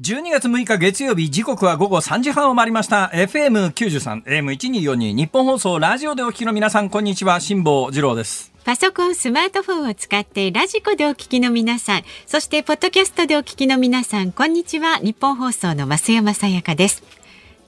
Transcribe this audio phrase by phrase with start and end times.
[0.00, 14.98] 12月6日月曜日時刻は午後3時半を回りました FM93 AM1242 ニッポン放送ラジオでお聞きの皆さんこんにちは辛坊治郎ですパソコン、スマートフォンを使って radiko でお聞きの皆さん、そしてポッドキャストでお聞きの皆さん、こんにちは。
[14.98, 17.02] ニッポン放送の増山さやかです。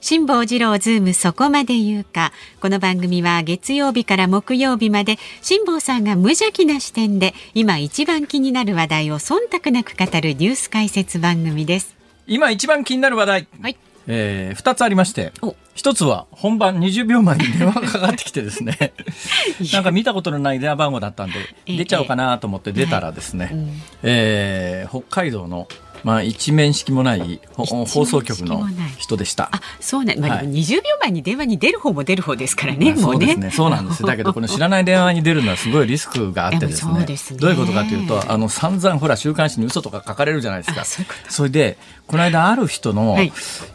[0.01, 2.31] 辛坊治郎ズームそこまで言うか。
[2.61, 11.92] この番組は月曜日から木曜日まで辛坊さんが無邪気な視点で今一番気になる話題を忖度なく語るニュース解説番組です。
[12.27, 13.77] 今一番気になる話題、はい。
[14.07, 15.31] えー、2つありまして。
[15.41, 15.55] お。
[15.75, 18.93] 一つは本番20秒前に電話がかかってきてですね。
[19.73, 23.81] なんか見たことのない電話番号だったんでええ出ちゃおうかなと思って出たらですね、うん。
[24.03, 25.67] えー北海道の、
[26.03, 28.67] まあ、一面識もない放送局の
[28.97, 29.49] 人でした。
[29.51, 33.17] あ、そうなん、まあ、はいでも20秒前に電話に出る方も出る方ですからね、まあもうね。
[33.17, 33.51] そうですね。
[33.51, 34.03] そうなんです。
[34.03, 37.05] だけど、この知らない電話に出るのはすごいリスクがあってですね。
[37.37, 40.81] どういうことかというと、あの、散々ほら、週刊誌に嘘とか書かれるじゃないですか。
[40.81, 40.85] あ
[41.29, 43.31] それで、この間ある人の、はい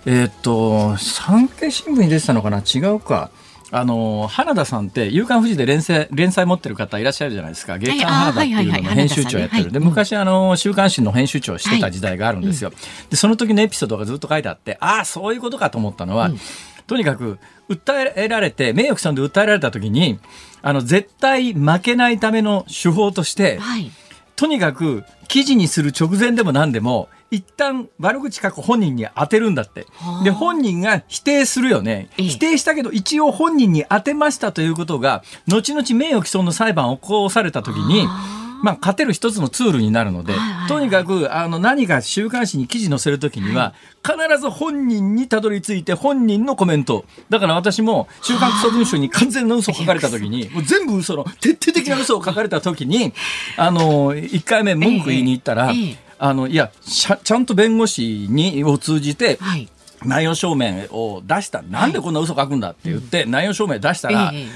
[0.07, 2.59] えーっと、産経新聞に出てたのかな？
[2.59, 3.31] 違うか。
[3.71, 7.77] あの、花田さんって、夕刊富士で連載、連載持ってる方いらっしゃるじゃないですか。
[7.77, 9.71] 月刊花田っていうのの編集長やってる。
[9.71, 12.73] で、昔あの、週刊誌の編集長をしてた時代があるんですよ。
[13.11, 16.31] で、その時のエピソードがずっと書いてあって、ああ、そういうことかと思ったのは、
[16.87, 20.19] とにかく、訴えられて、名誉毀損で訴えられた時に、
[20.63, 23.91] あの、絶対負けないための手法として、はい。
[24.37, 29.87] とにかく記事にする直前でも何でも一旦悪口書く本人に当てるんだって。
[29.95, 30.25] はあ。
[30.25, 32.09] で本人が否定するよね。
[32.17, 32.27] ええ。
[32.27, 38.07] 否定したけど一応本人に当てましたということが後々名誉毀損の裁判を起こされた時に
[38.63, 40.35] まあ勝てる一つのツールになるので
[40.69, 47.05] とにかくあの何か週刊誌に記事載せる時には必ず本人にたどり着いて本人のコメント。
[47.29, 53.13] だから私も週刊クソ文書に完全な嘘を書かれた時にもう全部嘘の徹底的な嘘を書かれた時に
[53.57, 59.69] あの1回目文句言いに行ったら、ええええあのいやちゃんと弁護士にを通じてはい。
[60.05, 61.63] 内容証明を出した。
[61.63, 64.47] なんでこんな嘘書くんだって言って内容証明出したら、ええ。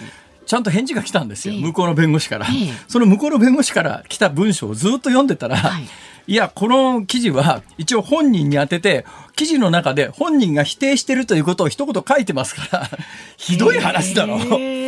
[0.46, 1.60] ちゃんと返事が来たんですよ、ええ。
[1.60, 2.72] 向こうの弁護士から、ええ。
[2.86, 5.88] その向こうの弁護士から来た文章をずっと読んでたら、はい。
[6.28, 12.90] い、やこの記事は一応本人に当てて記事の中で本人が否定してるということを一言書いてますから
[13.36, 14.38] ひどい話だろ。
[14.58, 14.81] ええ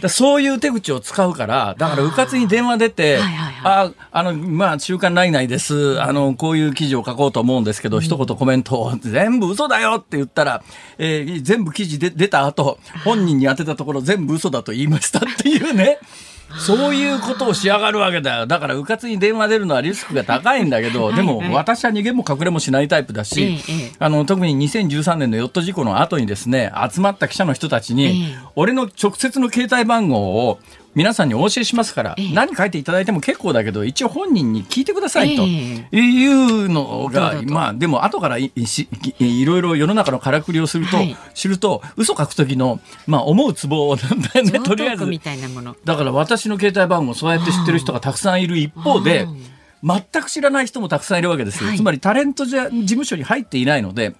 [0.00, 6.00] だそういう手口を使うから、だから、うかつに電話出て、はいはいあ、あの、まあ、週刊内内です。
[6.02, 10.62] あの、こういう記事を書こうと思うんですけど、一言コメントを、全部嘘だよって言ったら、
[10.98, 15.98] えー全部記事で出た後、本人に当てたところ全部嘘だと言いましたっていうね。
[16.58, 18.46] そういうことをしやがるわけだよ。
[18.46, 21.16] だから、うかつに電話出るのはリスクが高いんだけど、はい。
[21.16, 23.58] でもはい、私は逃げも隠れもしないタイプだし、
[23.98, 28.38] あの、特に2013年のヨット事故の後にですね、集まった記者の人たちに、ええ。
[28.54, 30.18] 俺の直接の携帯番号
[30.48, 30.58] を
[30.94, 32.32] 皆さんにお教えしますから、ええ。
[32.32, 38.88] 何書いていただいても結構だけど、一応本人に聞いてくださいとえいうのが、どうぞとまあ、でも後からいし
[39.18, 41.16] いいろいろ世の中のからくりをすると、はい。
[41.34, 45.00] 知ると、嘘書く時の、まあ、思うツボなんだよね、とりあえず。
[45.00, 45.10] トーク。
[45.10, 45.76] みたいなもの。
[45.84, 49.42] だから私の携帯番号そうやって知ってる人がたくさんいる一方でうん。
[49.84, 51.76] 全く知らない人もたくさんいるわけですよ、はい。
[51.76, 54.14] つまりタレントじゃ事務所に入っていないので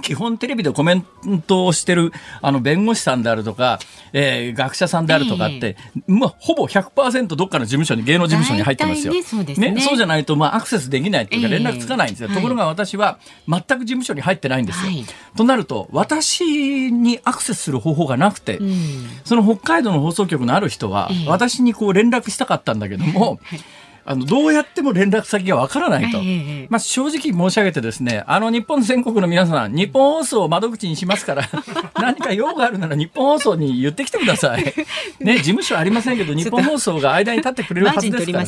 [0.00, 3.78] 基本テレビでコメントをしてるあの弁護士さんであるとか、
[4.12, 5.76] えー学者さんであるとかって、
[6.06, 9.12] まあ、ほぼ100%どっかの事務所に芸能事務所に入ってますよ。
[9.12, 12.28] ねそうですねそうじゃないと、まあ、アクセスできないっていうかええ連絡つかないんですよ。
[12.28, 14.92] はいところが私は全く事務所に入ってないんですよ。
[14.92, 15.04] はい
[15.36, 18.72] となると私にアクセスする方法がなくて、うん。
[19.24, 23.38] その北海道の放送局のある人は、ええ私にこう連絡したかったんだけども、
[24.04, 26.18] あのどうやっても連絡先がわからないと。
[26.68, 31.48] まあ、正直申し上げてですね、あの日本全国の皆さん、日本放送を窓口にしますから、
[32.00, 34.64] 何か用があるなら日本放送に言ってきてください。
[35.20, 38.44] ね、事務所ありませんけど、日本放送が間に立ってくれるはずですから。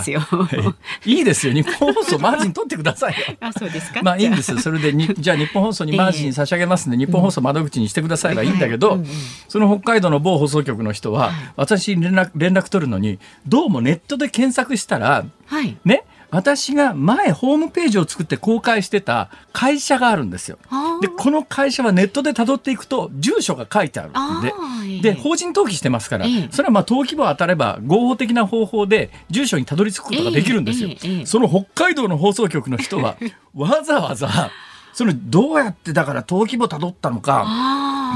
[1.05, 1.53] いいいですよ。
[1.53, 3.37] 日本放送マージン取ってくださいよ。
[3.41, 4.01] あ、そうですか？
[4.03, 4.59] まあいいんですよ。
[4.59, 9.03] それでに、じゃあ日本放送にマージン差し上げますんで、日本放送窓口にしてくださいはいいんだけど、
[9.49, 15.77] その北海道の某放送局の人は、私に連絡、連絡取るのに、どうもネットで検索したら、はい。
[15.85, 20.59] ね、私が前ホームページを作って公開してた会社があるんですよ。
[21.01, 30.91] で、この会社はネットで辿っていくと、住所が書いてあるんでで、法人登記してますからええ、それはまあ登記簿を当たれば合法的な方法で住所にたどり着くことができるんですよ。
[31.25, 33.17] その北海道の放送局の人は、
[33.55, 34.51] わざわざ、
[34.93, 37.45] そのどうやってだから登記簿辿ったのか、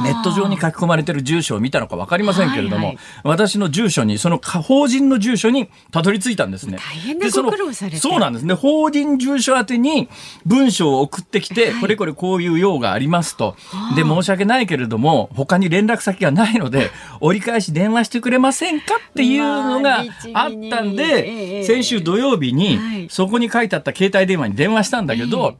[0.02, 2.98] ネット上に書き込まれてる住所を見たのか分かりませんけれども、はいはい。
[3.24, 6.78] 私の住所にそのか法人の住所にたどり着いたんですね。
[6.78, 7.98] 大変なでそのご苦労されて。
[7.98, 8.54] そうなんですね。
[8.54, 10.08] 法人住所宛てに
[10.44, 11.80] 文章を送ってきて、はい。
[11.80, 13.56] これこれこういう用がありますと。
[13.70, 13.90] は。
[13.92, 16.90] あで、申し訳ないけれども、他に連絡先がないので、
[17.20, 20.04] 折り返し電話してくれませんかっていうのが
[20.34, 22.52] あったんで、え先週土曜日はい。
[22.54, 25.58] にそこに書いてあった携帯電話に電話したんだけど、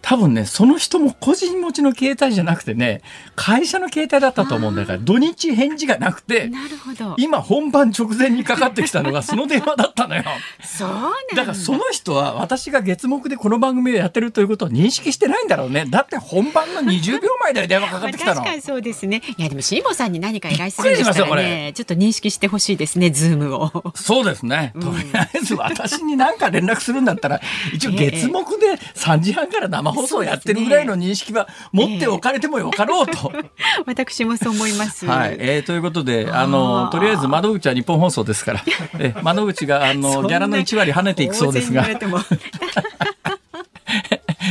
[0.00, 3.02] 多分ね、その人も個人持ちの携帯じゃなくてね、
[3.36, 7.14] 会社の携帯だったと思うんだから、土日返事がなくて、なるほど。
[7.18, 10.22] 今本番直前にかかってきたのがその電話だったのよ。
[10.62, 15.84] そうなんだからその人は私が月目でこの番組をやってるということを認識してないんだろうね。
[15.86, 18.34] だって本番の20秒前で電話かかってきたの。
[18.36, 19.22] 確かにそうですね。
[19.36, 23.92] いやでも辛坊さんに何か依頼するんでしたらね、ちょっと認識してほしいですね、ズームを。
[23.94, 24.72] そうですね。
[24.80, 27.40] とりあえず私に何か連絡するんだったら、
[27.74, 33.32] 一応月目で3時半から生放送やってるぐらいの認識は持っておかれてもよかろうと。
[33.86, 35.06] 私もそう思います。
[35.06, 35.36] はい。
[35.38, 38.64] えー、ということで、あの、とりあえず窓口は日本放送ですから、
[38.98, 41.86] え窓口があのギャラの1割跳ねていくそうですが。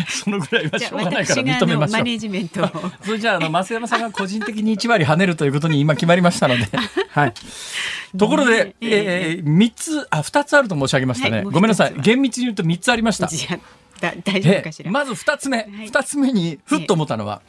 [0.07, 1.99] そのぐらいはしょうがないから認めましょう。
[1.99, 2.69] マネジメント。
[3.01, 6.67] それじゃあ、あの、増山さんが個人的に1割跳ねるということに今決まりましたので。
[7.09, 7.33] はい。
[8.17, 11.43] ところで、えー、3つ、あ、2つあると申し上げましたね。
[11.43, 11.93] ごめんなさい。
[11.97, 13.29] 厳密に言うと3つありました。
[14.23, 14.91] 大丈夫かしら。
[14.91, 17.41] まず2つ目、2つ目にふっと思ったのは、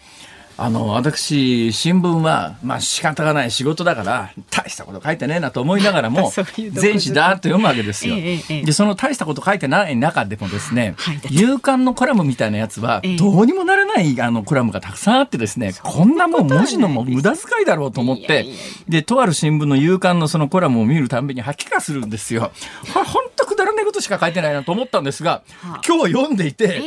[0.61, 8.17] あの、私、新聞は、まあ仕方がない仕事だから、大したこと書いてねえなと思いながらも、 全紙だーっと読むわけですよ。
[8.17, 10.97] で、その大したこと書いてない中でもですね、
[11.31, 18.47] 夕刊のコラムみたいなやつは、どうにもならないあのコラムがたくさんあってですね、こんなもん文字のも無駄遣いだろうと思って、
[18.89, 22.51] で、とある新聞の夕刊のそのコラムを見るたんびに吐き気がするんですよ。
[22.93, 23.07] 本
[23.37, 25.43] 当くだらないことしか書いてないなと思ったんですが、
[25.87, 26.83] 今日読んでいて、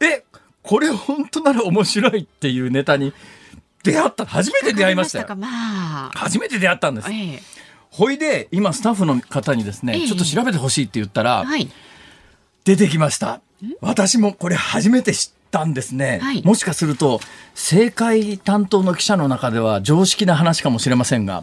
[0.00, 0.24] え、
[0.66, 3.12] これ本当なら面白いっていうネタに
[3.84, 5.36] 出会った初めて出会いましたよ。
[5.36, 7.10] まあ、初めて出会ったんです。
[7.10, 7.42] ええ、
[7.90, 11.70] ほいで今スタッフの方にですね、え、ちょっと調べてほしいって言ったら、はい、
[12.64, 13.40] 出てきました。
[13.80, 17.20] 私もこれ初めて知ったんですね、はい、もしかすると
[17.54, 21.40] 政界担当の記者の中では常識な話かもしれませんが、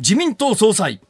[0.00, 1.00] 自民党総裁。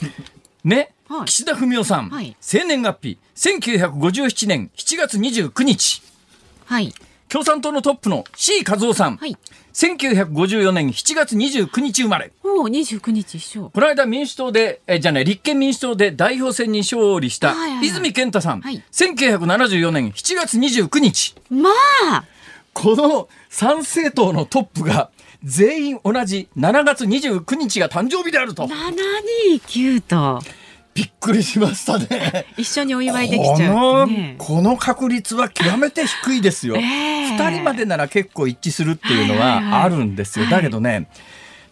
[0.62, 6.02] ね、はい、岸田文雄さん、生年月日1957年7月29日
[6.68, 6.92] はい。
[7.30, 9.16] 共産党のトップの C 和夫さん。
[9.16, 9.36] はい。
[9.72, 12.30] 1954年7月29日生まれ。
[12.44, 13.70] おお、29日一緒。
[13.70, 18.60] この間民主党で、えじゃない、立憲民主党で代表選に勝利した泉健太さん。
[18.60, 21.34] はい、1974年7月29日。
[21.48, 21.70] ま
[22.10, 22.24] あ
[22.74, 25.10] この参政党のトップが、
[25.42, 28.66] 全員同じ7月29日が誕生日であると。
[28.66, 30.42] 729と。
[30.98, 32.46] びっくりしましたね。
[32.58, 36.76] 一緒にお祝いできちゃう、ね、この確率は極めて低いですよ。
[36.76, 40.46] 二、えー、人までなら結構一致するっていうのはあるんですよ。
[40.46, 41.08] だけどね、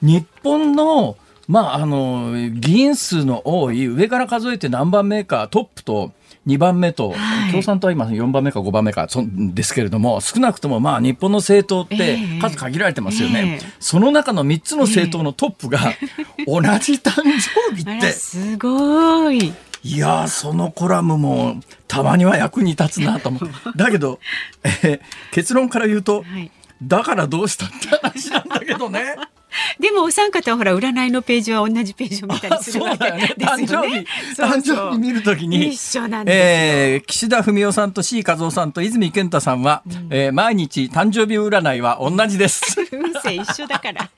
[0.01, 1.17] 日本の
[1.49, 6.13] まああの議員数の多い上から数えて何番目かトップと
[6.47, 15.81] 2番目と、はい、共産党は今4番目か5番目かそですけれども少なくともまあ日本の政党って数限られてますよね、えー、その中の3つの政党のトップが
[16.47, 19.53] 同じ誕生日って、すごい。
[19.83, 23.51] いやそのコラムもたまには役に立つなと思う。
[23.77, 24.19] だけど、
[24.65, 25.01] えー、
[25.33, 26.51] 結論から言うと、はい、
[26.83, 29.17] だからどうしたって話なんだけどね。
[29.81, 33.29] でもお三方はほら占いのページは同じページを見たりするわけで
[33.67, 34.05] すよね。
[34.37, 42.81] 誕生日見るときに一緒なんえー、岸田文雄さんと C 和夫さんと泉健太さんは、うん、えー、毎日誕生日占いは同じです。
[42.93, 44.11] 運勢一緒だから。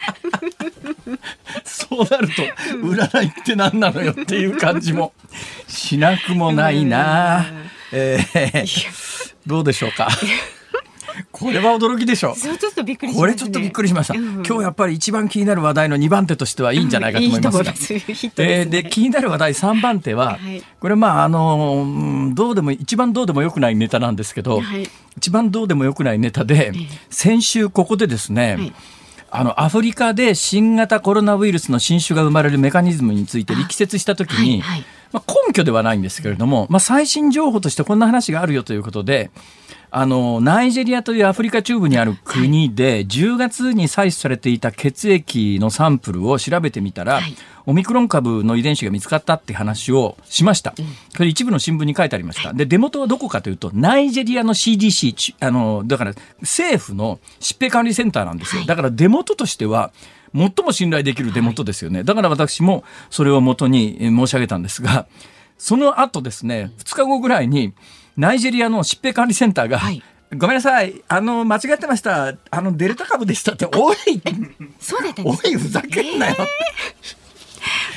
[1.64, 2.42] そうなると
[2.74, 5.12] 占いって何なのよっていう感じも
[5.66, 7.46] しなくもないな。
[7.92, 10.08] えー、どうでしょうか？
[11.32, 12.32] これは驚きでしょ。
[12.32, 12.36] う。
[12.36, 17.62] ちょっとびっくり、ね、これちょっとびっくりしました、うん、今日やっぱり一番気になる話題の2番手としてはいいんじゃないかと思います。
[17.62, 26.72] が、うん いいえー、で気になる話題3番手は、はい、これまああのどうでも一番どうでもよくないネタなんですけど、はい、一番どうでもよくないネタで、
[27.10, 28.72] 先週ここでですね、はい。
[29.30, 34.62] あのアフリカで新型コロナウイルスの新種が生まれるメカニズムについて力説したときに、
[35.12, 39.30] まあ、根拠ではないんですけれども、まあ、最新情報としてこんな話があるよということで
[39.90, 47.34] あのナイジェリアというアフリカ中部にある国で10月に採取されていた血液のサンプルを調べてみたら、はい、
[47.66, 50.72] オミクロン株の遺伝子が見つかったって話をしました。
[50.72, 50.76] こ
[51.20, 52.52] れ一部の新聞に書いてありました。
[52.52, 58.64] で、出元はどこかというと、ナイジェリアの CDC、あの、だから政府の疾病管理センターなんですよ。
[58.64, 59.92] だから出元としては、
[60.34, 62.04] 最も信頼できる出元ですよね。
[62.04, 65.06] だから私もそれをもとに申し上げたんですが、
[65.58, 67.72] その後ですね、2日後ぐらいに、
[68.18, 70.02] ナイジェリアの疾病管理センターが、はい
[70.36, 71.02] ごめんなさい。
[71.08, 72.34] あの、間違ってました。
[72.50, 73.96] あの、デルタ株でしたって、お い
[74.78, 76.36] そうだったおい、ふざけんなよ。
[76.38, 77.17] えー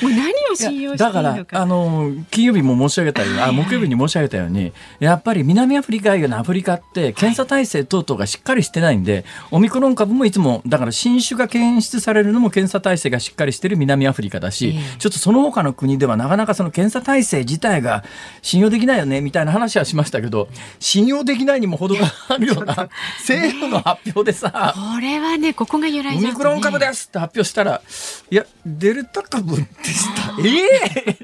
[0.02, 18.04] もう何を信用だからあの金曜日も申し上げたように、あ木曜日に申し上げたようにやっぱり南アフリカ以外のアフリカって検査体制等々がしっかりしてないんで、オミクロン株もいつもだから新種が検出されるのも検査体制がしっかりしてる南アフリカだし、ちょっとその他の国ではなかなかその検査体制自体が
[18.42, 20.48] 信用できないよねみたいな話はしましたけど
[20.80, 27.82] 信用できないにも程があるような政府の発表でさ、これはねここが由来、ね、オミクロン株ですって発表したら
[28.30, 30.32] いやデルタ株でした。
[30.40, 30.48] え
[31.06, 31.16] え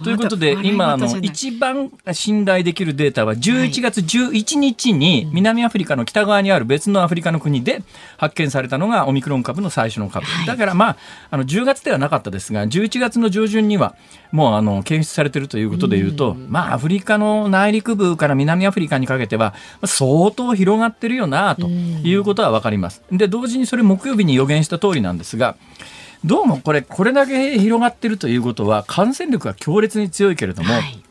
[0.00, 7.82] ー、 ということで今の一番信頼できるデータは11月11日に南アフリカの北側にある別のアフリカの国で
[8.16, 10.96] 発見されたのがオミクロン株の最初の株、はい、だからまあ
[11.30, 13.94] あの10月ではなかったですが11月の上旬には
[14.32, 23.02] もうあの検出されているということでいうと、まあアフリカの内陸部から南アフリカにかけては相当広がってるよなということは分かります。
[23.10, 25.56] で同時にそれ木曜日に予言した通りなんですが
[26.24, 31.02] どうもこれこれだけ広がってるということは感染力が強烈に強いけれども、はい、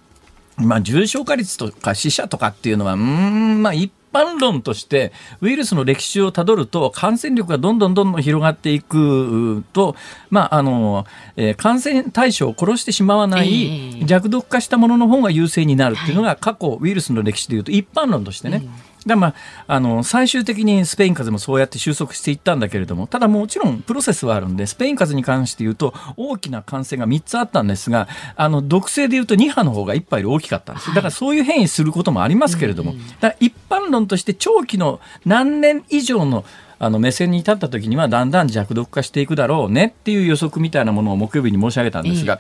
[0.58, 5.12] まあ、重症化率とか死者とかっていうのはうんまあ一般論として
[5.42, 9.96] ウイルスの歴史をたどると感染力がどんどんどんどん広がっていくと、
[10.30, 18.68] まああのえー、感染対象を殺してしまわない弱毒化したものの方が優勢になるっていうのが過去ウイルスの歴史でいうと一般論としてね。
[19.08, 19.34] でまあ、
[19.68, 36.44] あの最終的にスペイン風邪もそうやって収束していったんだけれどもただもちろんプロセスはあるんでスペイン風邪に関して言うと大きな感染が3つあったんですがあの毒性で言うと2波の方が1波より大きかったんですだからそういう変異することもありますけれども、だ一般論として長期の何年以上の
[36.80, 42.38] あの目線に立った時にはだんだん弱毒化していくだろうねっていう予測みたいなものを木曜日に申し上げたんですが、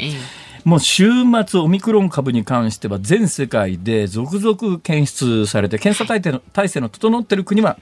[0.68, 1.10] もう週
[1.48, 7.80] 末オミクロン株に関しては全世界で続々検出されて検査体制の体制の整っている国は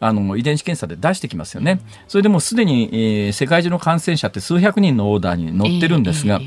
[0.00, 1.80] あの遺伝子検査で出してきますよね。
[2.08, 6.42] それでもすでに、えー、世界中の感染者って数百人のオーダーに載ってるんですが、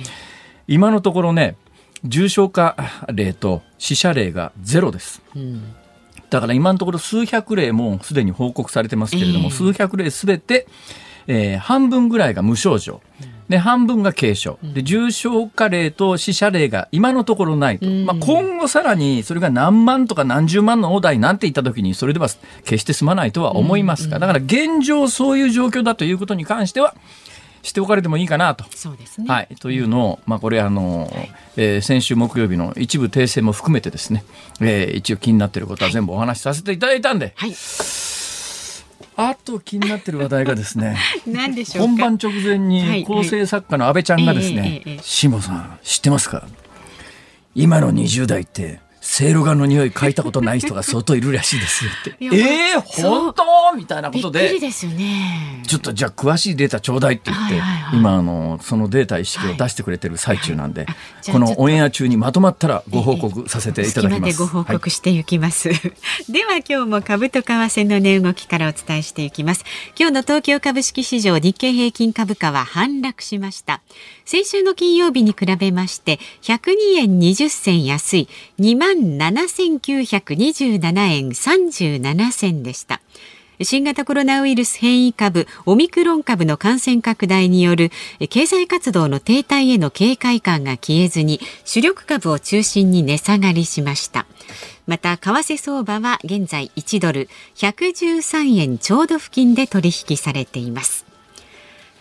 [0.67, 1.55] 今のところね
[2.03, 2.77] 重症化
[3.12, 5.24] 例と死者例がゼロです。
[5.36, 5.74] うん
[6.29, 10.67] だから今のところ数百例もすでに報告されてますけれども、えー、数百例すべて、
[11.25, 13.01] えー、半分ぐらいが無症状。
[13.49, 22.27] で半分が軽症で重症化例と死者例が今のところないと、まあ、今後さらにそれが何万とか何十万の大台なんて言った時にそれでは
[22.63, 26.95] 決して済まないとは思いますがだから現状そういう状況だということに関しては
[27.61, 28.65] しておかれてもいいかなと。
[28.75, 29.27] そうですね。
[29.27, 29.55] はい。
[29.59, 34.23] というのを、まあ、これ、あの、はい、えー、先週木曜日の一部訂正も含めてですね、
[34.61, 37.53] えー、一応気になっていることは全部お話しさせていただいたんで、はい。
[39.21, 40.97] あと気になってる話題がですね
[41.77, 46.47] 本番直前に構成作家の安倍ちゃんがですね「辛、坊、さん知ってますか？
[47.53, 48.79] 今の20代って
[49.11, 52.15] せいろがの匂い嗅いたことない人が相当いるらしいですよって。
[52.21, 53.43] えー、本当？
[53.75, 54.59] みたいなことで。
[54.59, 55.63] ですよね。
[55.67, 64.37] ちょっとじゃあ詳しいデータちょうだいって言って、はいはいはい、今あの、そのデータ意識を出してくれてる最中なんで、はいはい、このオンエア中にまとまったらご報告させていただきます。
[64.37, 65.69] ご報告していきます。
[65.69, 69.65] はい、では今日も株と為替の値動きからお伝えしていきます。
[69.97, 73.81] 今日の東京株式市場日経平均株価は反落しました。
[74.29, 78.27] 先週の金曜日に比べまして102円20銭安い
[78.59, 83.01] 2万7927円37銭でした。
[83.63, 87.89] 新型コロナウイルス変異株オミクロン株の感染拡大による
[88.29, 94.27] 経済活動の停滞への警戒感が消えずに主力株を中心に値下がりしました
[94.86, 101.08] また為替相場は現在1ドル113円ちょうど付近で取引されています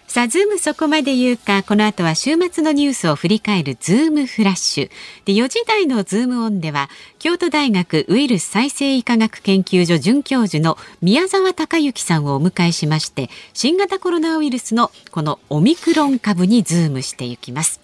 [0.08, 4.90] さあ、ズームそこまで言うか、この後は週末のニュースを振り返るズームフラッシュ。
[5.26, 6.88] で、4時台のズームオンでは、
[7.18, 17.78] 京都大学ウイルス再生医科学研究所准教授の宮沢孝幸さんをお迎えしまして、新型コロナウイルスのこのオミクロン株にズームしていきます。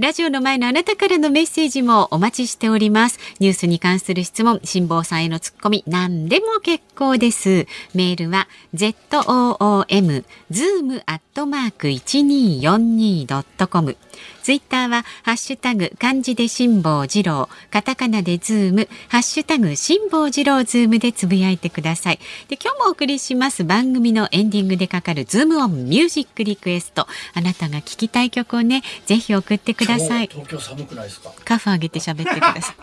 [0.00, 3.18] ラジオの前のあなたからのメッセージもお待ちしております。
[3.38, 7.66] ニュースに関する質問、辛坊さんへのツッコミ、何でも結構です。
[7.94, 13.96] メールは zoom zoom アットマーク 1242.com
[14.42, 22.18] ツイッターはハッシュタグ漢字で辛坊治郎、カタカナでズーム、ハッシュタグ辛坊治郎ズームでつぶやいてください。
[22.48, 27.06] で今日もお送りします番組のエンディングでかかるズームオンミュージックリクエスト。
[27.34, 30.28] あなたが聞きたい曲をね、ぜひ送ってください。
[30.28, 31.30] 東京寒くないですか？
[31.44, 32.74] カフ上げて喋ってください。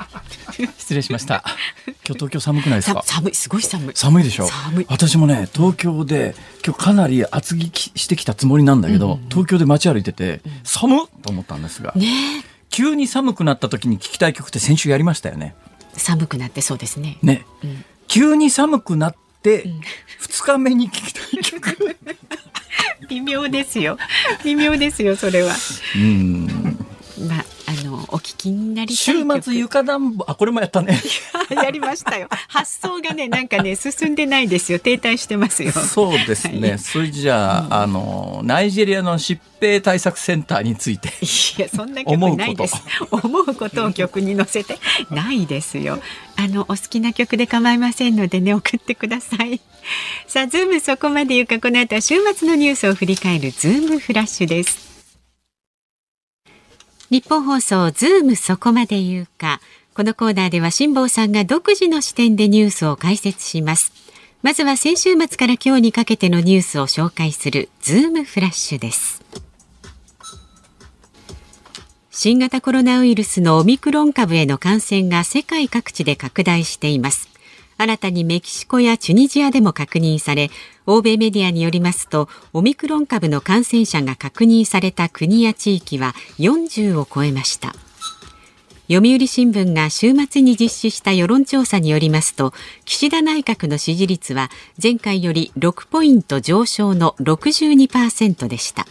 [0.78, 1.44] 失礼しました。
[1.86, 3.02] 今日東京寒くないですか？
[3.06, 3.96] 寒い、すごい寒い。
[3.96, 4.48] 寒いでしょ？
[4.48, 4.86] 寒い。
[4.90, 6.34] 私もね、東京で
[6.66, 12.08] 今日かなり厚着してきたつもりなんだけど、うん、東京で街歩いてて、うん、寒っと思ったんですが、ね、
[12.70, 15.56] 急に寒くなった時に聞きたい曲って先週やりましたよね。
[15.94, 17.18] 寒くなってそうですね。
[17.22, 19.66] ね、うん、急に寒くなって
[20.22, 21.98] 2日目に聞きたい曲。
[23.10, 23.98] 微妙ですよ。
[24.44, 25.56] 微妙ですよそれは。
[25.96, 26.48] うん。
[27.28, 27.57] まああ
[27.98, 29.12] のお聞きになり週
[29.42, 31.00] 末床暖房あこれもやったね。
[31.50, 32.28] やりましたよ。
[32.48, 34.80] 発想がねなんかね進んでないですよ。
[34.80, 35.72] 停滞してますよ。
[35.72, 42.76] そうですね、はい、それじゃあ、うん、あのナイジェリアの疾病対策センターについていやそんな曲ないです。
[43.10, 44.78] 思うことを曲に乗せて。
[45.12, 46.00] ないですよ。
[46.36, 49.60] あのお好きな曲で構いませんのでね送ってください。
[50.28, 54.87] さあズームそこまで言うかこの後は週末のニュースを振り返るズームフラッシュです
[57.10, 59.62] ニッポン放送ズームそこまで言うか。
[59.94, 63.94] このコーナーでは辛坊さんが独自の視点でニュースを解説します。
[64.44, 69.24] まずは先週末から今日にかけてのニュースを紹介するズームフラッシュです。
[72.12, 77.30] 新型コロナウイルスのオミクロン株への感染が世界各地で拡大しています。
[77.78, 80.50] 新たにメキシコやチュニジアでも確認され
[80.86, 87.76] 欧米メディアによりますとオミクロン株の感染者が確認された国や地域は40を超えました。
[88.90, 92.54] 読売新聞が週末に実施した世論調査によりますと
[92.86, 94.50] 岸田内閣の支持率は
[94.82, 98.86] 前回より6ポイント上昇の62%でした。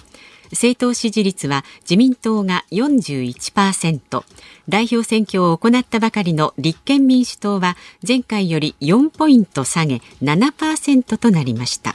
[0.51, 4.25] 政党支持率は自民党が41%
[4.69, 7.77] 代表選挙を行ったばかりの立憲民主党は
[8.07, 11.95] 前回より4ポイント下げ7%となりました。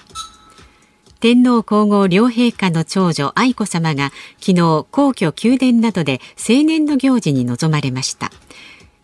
[1.20, 8.32] 天皇皇后両陛下の長女愛子さまが昨日皇居宮殿などで成年の行事に臨まれました。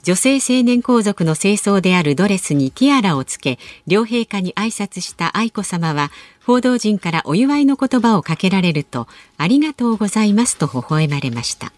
[0.02, 6.12] 女性青年皇族の清掃であるドレスにティアラをつけ両陛下に挨拶した愛子さまは
[6.48, 11.74] 報道陣からお祝いの言葉をかけられるとありがとうございますと微笑まれました。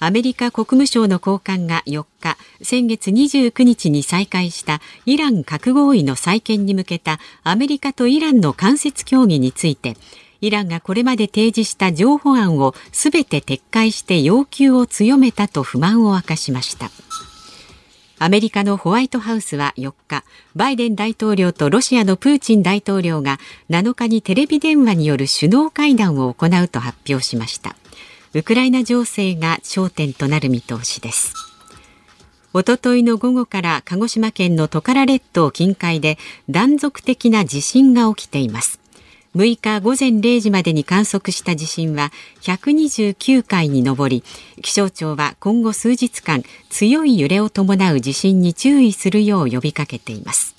[0.00, 9.96] アメリカ国務省の高官が4日先月29日に再開したイラン核合意の再建に向けたアメリカとイランの間接協議について
[10.40, 16.90] イランがこれまで提示した譲歩案をすべて撤回して要求を強めたと不満を明かしました。
[18.18, 23.38] アメリカのホワイトハウスは4日バイデン大統領とロシアのプーチン大統領が
[23.70, 27.76] 7日にテレビ電話による首脳会談を行うと発表しました。
[28.34, 31.34] ウクライナ情勢が焦点となる見通しです。
[32.52, 36.18] おとといの午後から鹿児島県のトカラ列島近海で
[36.48, 38.83] 断続的な地震が起きています。
[39.34, 44.22] 6日午前0時までに観測した地震は129回に上り
[44.62, 50.54] 気象庁は今後数日間強い揺れを伴う地震に注意するよう呼びかけています。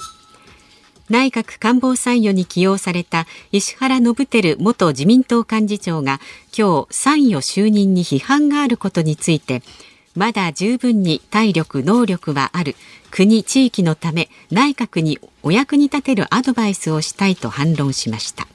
[1.08, 6.19] 内閣官房参与に起用された石原伸晃元自民党幹事長が
[6.58, 9.62] 今日参与就任に批判があることについて
[10.15, 12.76] まだ十分に体力能力はある
[13.12, 18.47] 国地域のため内閣にお役に立てるアドバイスをしたいと反論しました。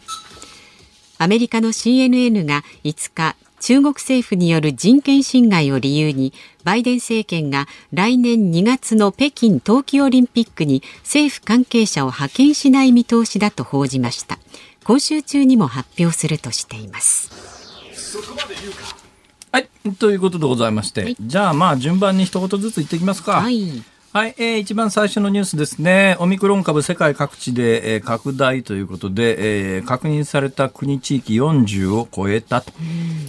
[1.23, 6.33] アメリカの CNN が5日中国政府による人権侵害を理由に
[6.65, 14.39] バイデン政権が来年2月の北京冬季オリンピックに政府関係者を派遣しない見通しだと報じました。
[14.83, 17.31] 今週中にも発表するとしています。
[19.53, 23.43] はいということでございまして、はい、じゃあまあ順番に一言ずつ言っていきますか。
[23.43, 26.17] はいはい、えー、一番最初のニュースですね。
[26.19, 32.73] オミクロン株世界各地で、えー、拡大ということで、えー、確認された国地域40を超えたと。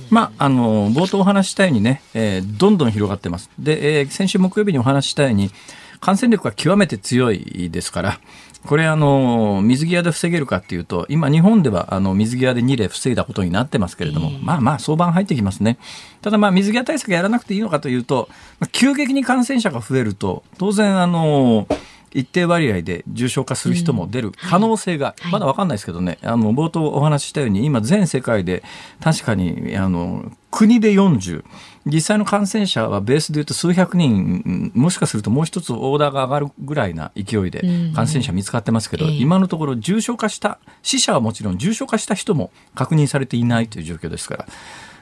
[0.09, 3.51] まあ、あの、冒頭お話したようにね、えー、どんどん広がってます。
[3.59, 5.51] で、えー、先週木曜日にお話したように、
[5.99, 8.19] 感染力が極めて強いですから、
[8.65, 15.77] これあの水際で防げるかっていうと今日本ではあの水際で2例防いだことになってますけれども、まあまあ相場入ってきますね。
[16.21, 18.29] ただまあ水際対策やらなくていいのかというと
[18.71, 21.67] 急激に感染者が増えると当然あの
[22.13, 28.63] 一定割合で重症化する人も出る可能性が、まだ分かんないですけどね、あの冒頭お話ししたように今全世界で
[29.01, 31.43] 確かにあの国で40
[31.85, 37.61] 実際の感染者はベースで言うと数百人もしかするともう一つオーダーが上がるぐらいな勢いで
[37.95, 44.45] 感染者見つかってますけど、うん今のところ重症化した死者はもちろん重症化した人も確認されていないという状況ですから。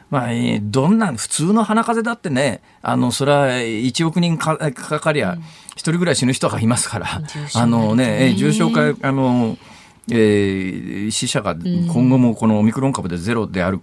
[0.09, 0.29] まあ、
[0.61, 5.37] どんな、普通の鼻風邪だってね、あの、それは1億人かかかりゃ、
[5.75, 7.21] 一人ぐらい死ぬ人がいますから、
[7.55, 9.57] あのね、重症化、あの、
[10.11, 13.79] えー、死者が今後もこのオミクロン株でゼロである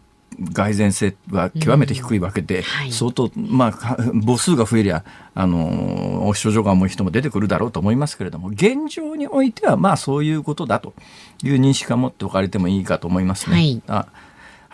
[0.52, 2.62] 蓋然性は極めて低いわけで、うん。
[2.62, 10.94] はい、相当、まあ、母数が増えりゃ、あの、症状が重い人も出てくるだろうと思いますけれども、現状においては、まあ、そういうことだと
[11.42, 13.56] いう認識を持っておかれてもいいかと思いますね。
[13.56, 13.82] はい。
[13.86, 14.06] あ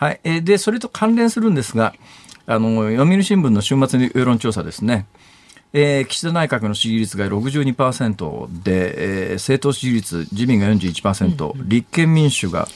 [0.03, 0.19] はい。
[0.25, 1.93] えで、それと関連するんですが、
[2.45, 5.05] あの、読売新聞の週末世論調査ですね。
[5.71, 12.67] えー、岸田内閣の支持率が62%で、えー、政党支持率、自民が41%、うん、立憲民主が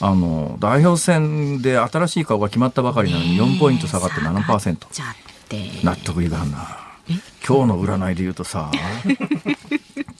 [0.00, 4.76] あの代表選で新しい顔が決まったばかりなのに4ポイント下がって7%。
[5.82, 6.86] 納得いかんな。
[7.44, 8.70] 今日の占いで言うとさ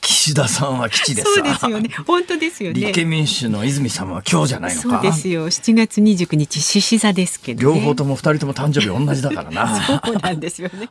[0.07, 1.91] 岸田さんは基地でさそうですよね。
[2.07, 2.79] 本当ですよね。
[2.79, 4.89] 立憲民主の泉さんは今日じゃないのか。
[4.89, 5.49] そうですよ。
[5.49, 10.01] 7月29日獅子座ですけど、ね、両方とも2人とも誕生日同じだからな。
[10.05, 10.89] そうなんですよね。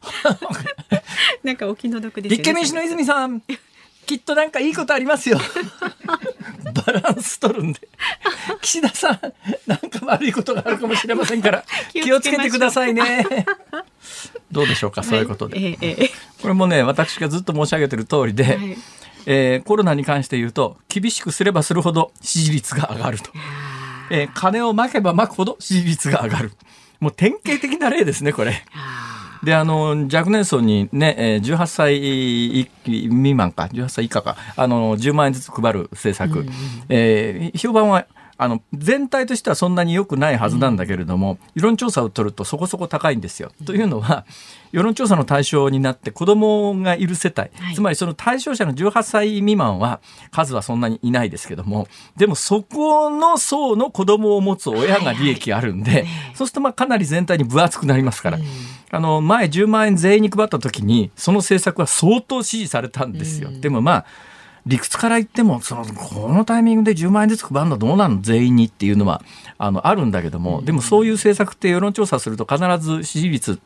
[1.43, 3.41] なんかお気の毒です、ね、立憲民主の泉さん
[4.05, 5.39] きっとなんかいいことありますよ。
[6.85, 7.79] バランス取るんで。
[8.61, 9.19] 岸田さん、
[9.65, 13.25] なんか悪いことがあるかもしれませんから、気をつけてくださいね。
[14.51, 15.55] どうでしょうか、そういうことで。
[15.55, 18.77] はいええ、これもね、私がずっと申し上げてる通りで、はい、
[19.25, 23.31] えー、コロナに関して言うと、厳しくすればするほど支持率が上がると。
[24.09, 26.51] えー、金をまけばまくほど支持率が上がる。
[26.99, 28.63] もう典型的な例ですね、これ。
[29.43, 36.49] であの若年層にね、18歳未満か18歳以下かあの10万円ずつ配る政策、うん、
[36.89, 43.51] えー、評判はあの全体としてはそんなに良くないはずなんだけれども、うん、世論調査を取るとそこそこ高いんですよ。
[43.65, 44.25] というのは
[44.71, 58.37] 世論調査の対象になって子どもがいる世帯、はい、つまりその対象者の18歳未満は数はそんなにいないですけどもでもそこの層の子どもを持つ親が利益あるんで、そうするとまあかなり全体に分厚くなりますから。
[58.37, 58.43] うん
[58.95, 63.49] あの前10万円全員に配った時にその政策は相当支持されたんですよ。
[63.51, 64.05] でもまあ
[64.65, 68.21] 理屈から言ってもそのこのタイミングで10万円ずつ配るのどうなの？
[68.21, 69.21] 全員にっていうのは
[69.57, 73.59] あのあるんだけども、でもそういう政策って世論調査すると必ず支持率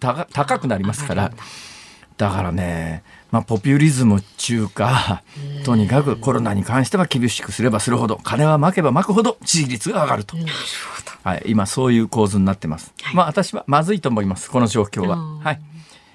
[0.00, 1.32] 高くなりますから。
[2.18, 5.22] だからねまあ、ポピュリズム中か
[5.64, 10.36] とにかくコロナに関しては厳しくすればするほど金はまけばまくほど支持率が上がると、
[11.24, 14.50] はい、今そういう構図になってます、はい、まあ私はまずいと思います。
[14.50, 15.60] この状況は、はい。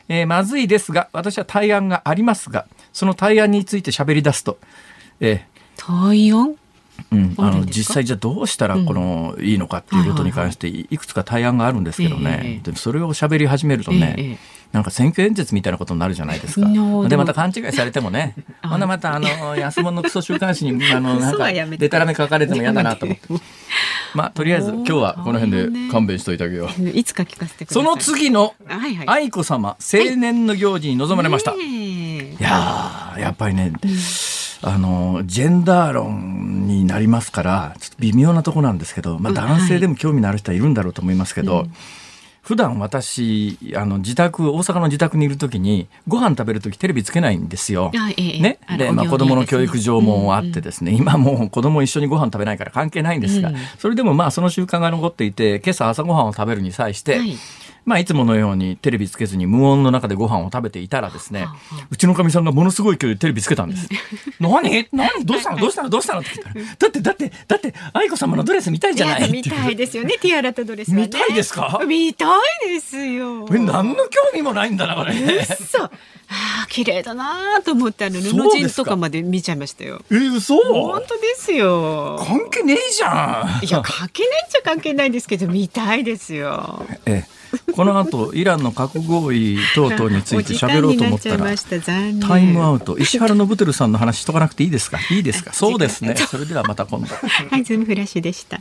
[0.10, 2.68] えー、まずいですが私は対案がありますが
[2.98, 4.58] その対案について喋り出すと、
[5.20, 5.40] えー、
[5.78, 6.56] 対案？
[7.12, 14.40] うん、あの実際じゃあどうしたらこの、いいのかっていうことに関していくつか対案があるんですけどね、でもそれを喋り始めるとね、
[14.72, 16.68] なんか選挙演説みたいなことになるじゃないですか。
[17.08, 19.28] でまた勘違いされてもね、 ほんでまたあの
[19.58, 23.28] 安物のクソ週刊誌にあのなんかでたらめ書かれても嫌だなと思って。
[24.14, 26.90] まあとりあえず今日はこの辺で勘弁しといてあげよう。
[26.90, 28.54] いつか聞かせてその次の
[29.06, 31.54] 愛子さま青年の行事に臨まれました。
[31.54, 33.74] いややっぱりね。
[34.64, 41.74] あのジェンダー論になりますからちょっと微妙なとこなんですけど、まあ、男性でも興味のある人はいるんだろうと思いますけど、うん
[42.48, 47.92] 普段私あの自宅大阪の自宅にいる時にご飯食べる時テレビつけないんですよ。
[48.42, 50.96] ね、で、まあ、子供の教育上もあってですね、うん。
[50.96, 57.36] うん、今もう子供一緒にご飯食べないから関係ないんですが、うん、それでもまあその習慣が残っていて今朝朝ごはんを食べるに際して、はい
[57.88, 61.48] まあ、いつものようにテレビつけずに無音の中でご飯を食べていたらですね、
[61.90, 63.88] うちのかみさんがものすごい勢いでテレビつけたんです。
[64.42, 64.90] 何？
[64.92, 65.26] 何？
[65.26, 65.58] どうしたの？
[65.58, 65.90] どうしたの？
[65.90, 66.20] どうしたの？
[66.20, 71.80] って聞いたら、だってだってだって愛子様のドレス見たいじゃない見たいですよね、ティアラとドレス、ね、見たいですか？
[71.88, 72.40] 見たい
[72.74, 73.48] ですよ。
[73.54, 75.14] え、何の興味もないんだな、これ。
[75.14, 75.86] 嘘。
[75.86, 75.90] あ
[76.66, 80.02] あ、綺麗だなと思って、あの布地とかまで見ちゃいましたよ。
[80.12, 82.22] え、嘘本当ですよ。
[82.28, 83.66] 関係ねえじゃん。
[83.66, 86.86] いや、関係ないっちゃ関係ないですけど、見たいですよ。
[87.06, 87.37] ええ。
[87.78, 91.46] この後イランの核合意等々について喋ろうと思ったら
[92.28, 92.98] タイムアウト。
[92.98, 94.98] 石原信輝さんの話しとかなくていいですか？
[95.12, 95.54] いいですか？
[95.56, 96.16] そうですね。
[96.16, 97.08] それではまた今度。
[97.16, 98.60] はいズームフラッシュでした。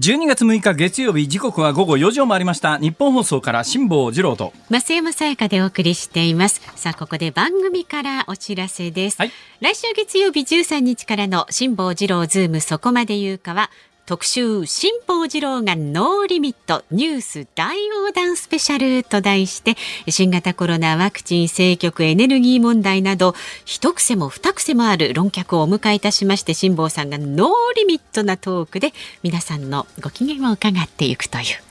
[0.00, 2.78] 12月6日月曜日時刻は午後4時を回りました。
[2.78, 4.52] ニッポン放送から辛坊治郎と。
[4.70, 6.60] 増山さやかでお送りしています。
[6.76, 13.70] さあここで番組からお知らせです、はい、来週月曜日13日からの辛坊治郎ズームそこまで言うかは
[14.06, 19.76] 特集辛坊治郎がノーリミットニュース大横断スペシャルと題して
[20.08, 31.63] 新型コロナワクチン政局エネルギー問題など一癖も二癖もある論客をお迎えいたしまして辛坊さんがノーリミットなトークで皆さんのご機嫌を伺っていくという。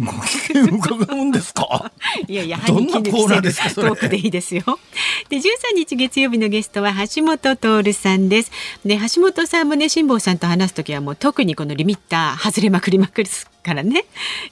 [0.00, 1.92] ご機嫌伺うんですか？
[2.26, 3.70] いやいや、どんなコーナーですか。
[3.70, 4.62] トークでいいですよ。
[5.28, 5.40] で、13
[5.76, 8.50] 日月曜日のゲストは橋本徹さんです。
[8.84, 13.28] で、橋本さんもね、辛坊さんと話すときはもう特にこのリミッター外れまくりまくる
[13.62, 14.04] からね。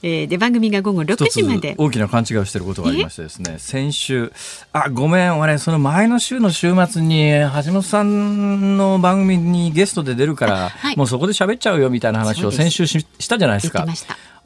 [0.03, 1.75] えー、で、番組が午後6時まで。
[1.77, 3.57] 大きな勘違いをしていることがありましてですね。
[3.59, 4.33] 先週、
[4.73, 7.33] あ、ごめん、俺、その前の週の週末に
[7.65, 13.87] 橋本さんの番組にゲストで出るから、はい、もうそこで喋っちゃうよみたいな話を先週したじゃないですか。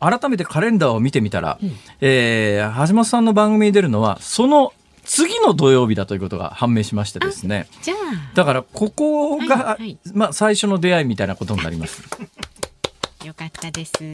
[0.00, 4.72] 改めてカレンダーを見てみたら、うん、えー、橋本さんの番組に出るのはその
[5.04, 7.68] 次の土曜日だということが判明しましてですね
[8.34, 12.02] だからここが、はいはい、まあ、最初の出会いみたいなことになります。
[13.24, 13.92] よかったです。
[13.96, 14.04] フ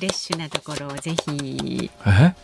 [0.00, 2.34] レッシュなところをぜひえ？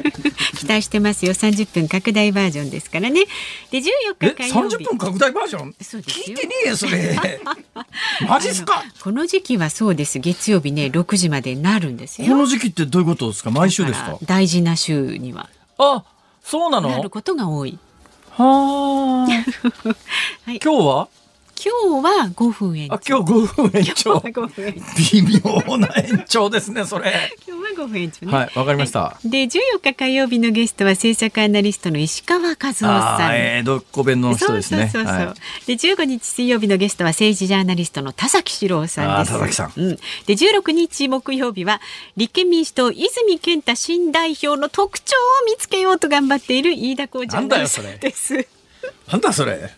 [0.56, 1.34] 期待してますよ。
[1.34, 3.24] 30分拡大バージョンですからね。
[3.70, 3.82] で14
[4.20, 4.28] え？
[4.30, 4.76] 日火曜日。
[4.76, 5.74] 30分拡大バージョン？
[5.82, 7.18] そうですよ聞いてねえよそれ
[8.26, 8.82] マジっすか？
[9.02, 10.18] この時期はそうです。
[10.18, 12.28] 月曜日ね6時までなるんですよ。
[12.28, 13.50] この時期ってどういうことですか？
[13.50, 16.04] 毎週ですだから大事な週にはあ
[16.42, 16.88] そうなの？
[16.88, 17.78] なることが多い。
[18.30, 19.26] はあ、
[20.46, 21.08] はい今日は？
[21.62, 22.94] 今日は5分延長。
[22.94, 25.12] あ今日5分延長今日は5分延長。
[25.12, 27.12] 微妙な延長ですねそれ
[27.46, 28.32] 今日は5分延長ね。
[28.32, 33.30] はいわかりました、で14日火曜日のゲストは制作アナリストの石川和夫あさん。
[33.30, 39.32] ーえー、どっこ弁の人ですねそうそうそうそう、はいで15日水曜日のゲストは政治ジャーナリストの田崎史郎さんです。
[39.32, 39.96] 田崎さんうん。
[39.96, 41.80] で16日木曜日は
[42.16, 48.59] 立憲民主党泉健太新代表の特徴を見つけようと頑張っている飯田浩二アナウンサーです。
[49.10, 49.70] なんだそれ？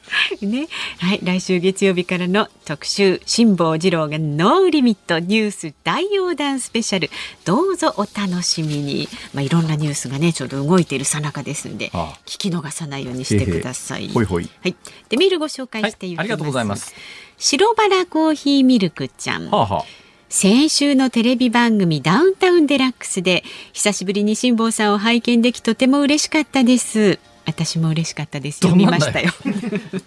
[0.43, 7.11] ね、はい、来週月曜日からの特集辛坊治郎がノーリミットニュース大横断スペシャル。
[7.45, 9.09] どうぞお楽しみに。
[9.33, 12.19] まあいろんなニュースがねちょうど動いている最中ですんでああ。
[12.27, 14.07] 聞き逃さないようにしてください。
[14.07, 14.49] へへほいほい。
[14.61, 14.77] はい、
[15.09, 16.95] でメールご紹介していきます、はいありがとうございます。
[17.39, 19.51] 白バラコーヒーミルクちゃん。
[19.51, 19.85] はあはあ。
[20.29, 23.45] 先週のテレビ番組ダウンタウンデラックスで
[23.75, 27.19] 久しぶりに辛坊さんを拝見できとても嬉しかったです。
[27.45, 28.59] 私も嬉しかったです。
[28.59, 29.31] 読みましたよ。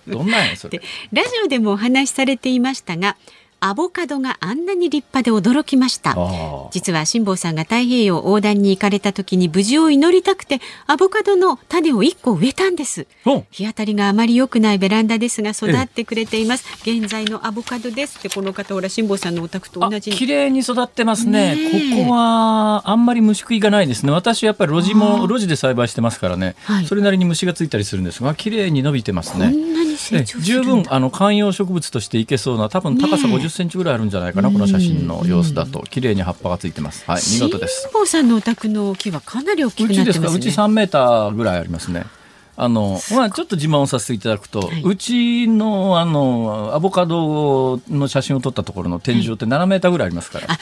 [0.07, 3.17] どんなんやそれでラジオでもお話しされていましたが
[3.59, 6.15] アボカドがあんなに立派で驚きました。
[6.71, 13.07] 実は辛坊さんが太平洋横断に行かれた時に無事を祈りたくてアボカドの種を1個植えたんです。
[13.25, 16.65] お日当たりがあまり良くないベランダですが育ってくれています。
[16.81, 20.11] 現在のアボカドですってこの方ほら辛坊さんのお宅とあ同じ。
[20.11, 21.55] 綺麗に育ってますね。
[21.55, 21.95] ねえ。
[22.01, 24.11] ここはあんまり虫食いがないですね。
[24.11, 25.35] 私やっぱり路地あもー。
[25.35, 26.85] 路地で栽培してますからね、はい。
[26.85, 29.53] それなりに虫がついたりするんですが綺麗に伸びてますね
[30.41, 33.37] 十分あの観葉植物としていけそうな多分高さねえ。
[33.37, 35.81] 50センチぐらいあるんじゃないかな、この写真の様子だと。
[35.89, 37.03] 綺麗に葉っぱがついてます。
[37.05, 37.89] はい見事です。
[38.05, 42.05] さんのお宅の木はかなり大きくなうちですか、ってますねうち3メーターぐらいありますね。
[42.57, 50.47] あの、まあ、ちょっと自慢をさせていただくと、はいうちの、あの、アボカドの写真を撮ったところの天井って7メーターぐらいありますから。
[50.49, 50.57] あ、あ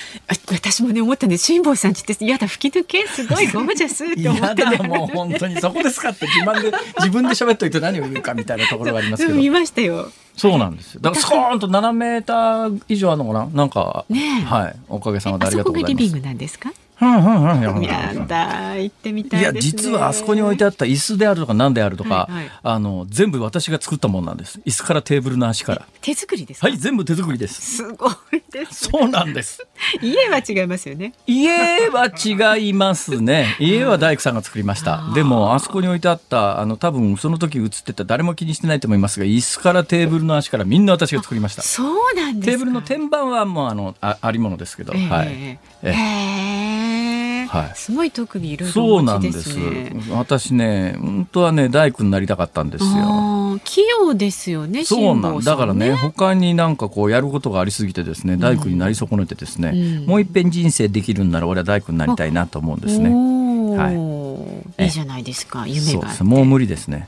[0.51, 9.33] 私もね思ったんで辛坊さんちってやだ吹き抜けすごいゴージャスって思って、ね、嫌だ、もう本当にそこですかって自慢で、 自分で喋っといて何を言うかみたいなところがありますけど。
[9.35, 11.01] うん見ましたよそうなんですよ。
[11.01, 13.45] だからスコーンと7メーター以上あるのかな？
[13.53, 14.75] なんか、ねえはい。
[14.89, 16.21] おかげさまでありがとうございますリビン。
[16.21, 16.71] グなんですか？
[17.01, 19.57] ややだ行ってみたいいですね。
[19.57, 22.51] や実はあそこに置いてあった椅子であるとか何であるとか、はいはい。
[22.63, 24.59] あの全部私が作ったものなんです。
[24.65, 25.85] 椅子からテーブルの足から。
[26.01, 26.67] 手作りですか？
[26.67, 27.77] はい全部手作りです。
[27.77, 28.13] すごい
[28.51, 29.65] ですそうなんです。
[30.01, 31.13] 家は違いますよね。
[31.27, 32.07] 家は
[32.55, 33.55] 違いますね。
[33.59, 35.03] 家は大工さんが作りました。
[35.13, 41.61] でもあそこに置いてあったあの多分その時映ってた誰も気にしてないと思いますが椅子からテーブルの足からみんな私が作りました。
[41.63, 42.51] そうなんですか。
[42.51, 45.07] テーブルの天板はもうあのあありものですけど、ええ。
[45.07, 45.27] はい。
[45.27, 45.89] ええ。
[45.91, 47.71] へえはい。
[47.75, 49.43] すごい特技いろいろそうお持ちなんでです。
[49.51, 53.59] すね私ね本当はね大工になりたかったんですよ。
[53.63, 55.55] 器用ですよねそうなんだ。
[55.55, 60.05] からね他になんかこうやることがありすぎてですね大工になり損ねてですね、うん。
[60.05, 63.09] もう一遍人生できるんなら俺は大工になりたいなと思うんですね。
[63.11, 63.93] おはい。
[63.95, 65.67] ーいいじゃないですか。
[65.67, 66.13] 夢そうがあって。
[66.13, 66.23] です。
[66.23, 67.07] もう無理ですね。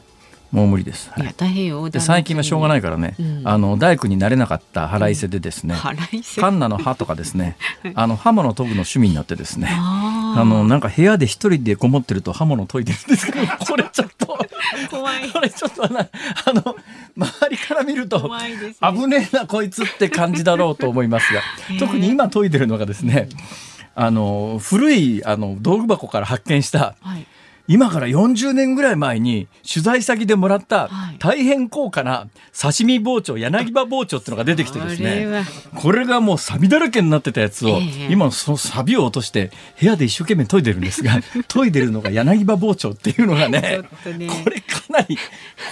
[0.56, 1.10] もう無理です。
[1.12, 1.92] はい。
[1.92, 3.42] で最近はしょうがないからね、うん。
[3.44, 6.40] あの大工になれなかった腹いせでですね、腹いせ。
[6.40, 7.58] カンナの刃とかですね、
[7.94, 9.68] あの刃物研ぐの趣味になってですね。
[9.70, 14.38] あのなんか部屋で一人でこもってると刃物研いでるんですけど これちょっと
[14.90, 15.30] 怖い。
[15.30, 16.76] これちょっとなあの
[17.18, 18.32] 周りから見ると
[18.82, 21.42] 危ねえなこいつって感じだろうと思いますが
[21.80, 23.28] 特に今研いでるのがですね
[23.96, 27.28] あの古いあの道具箱から発見したはい
[27.68, 31.16] 今から40年ぐらい前に取材先でもらったはい。
[31.18, 32.28] 大変高価な
[32.60, 35.46] 刺身包丁柳葉包丁っていうのが出てきてですね。
[35.76, 38.08] これがもう錆だらけになってたやつを、ええ。
[38.12, 45.18] 今その錆を落として部屋で一生懸命研いでるんですが 研いでるのが柳葉包丁っていうのがねこれかなり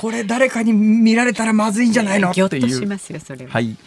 [0.02, 2.70] これ誰かに見られたらまずいんじゃないのっていう。
[2.70, 3.52] しますよそれは。
[3.52, 3.78] はい。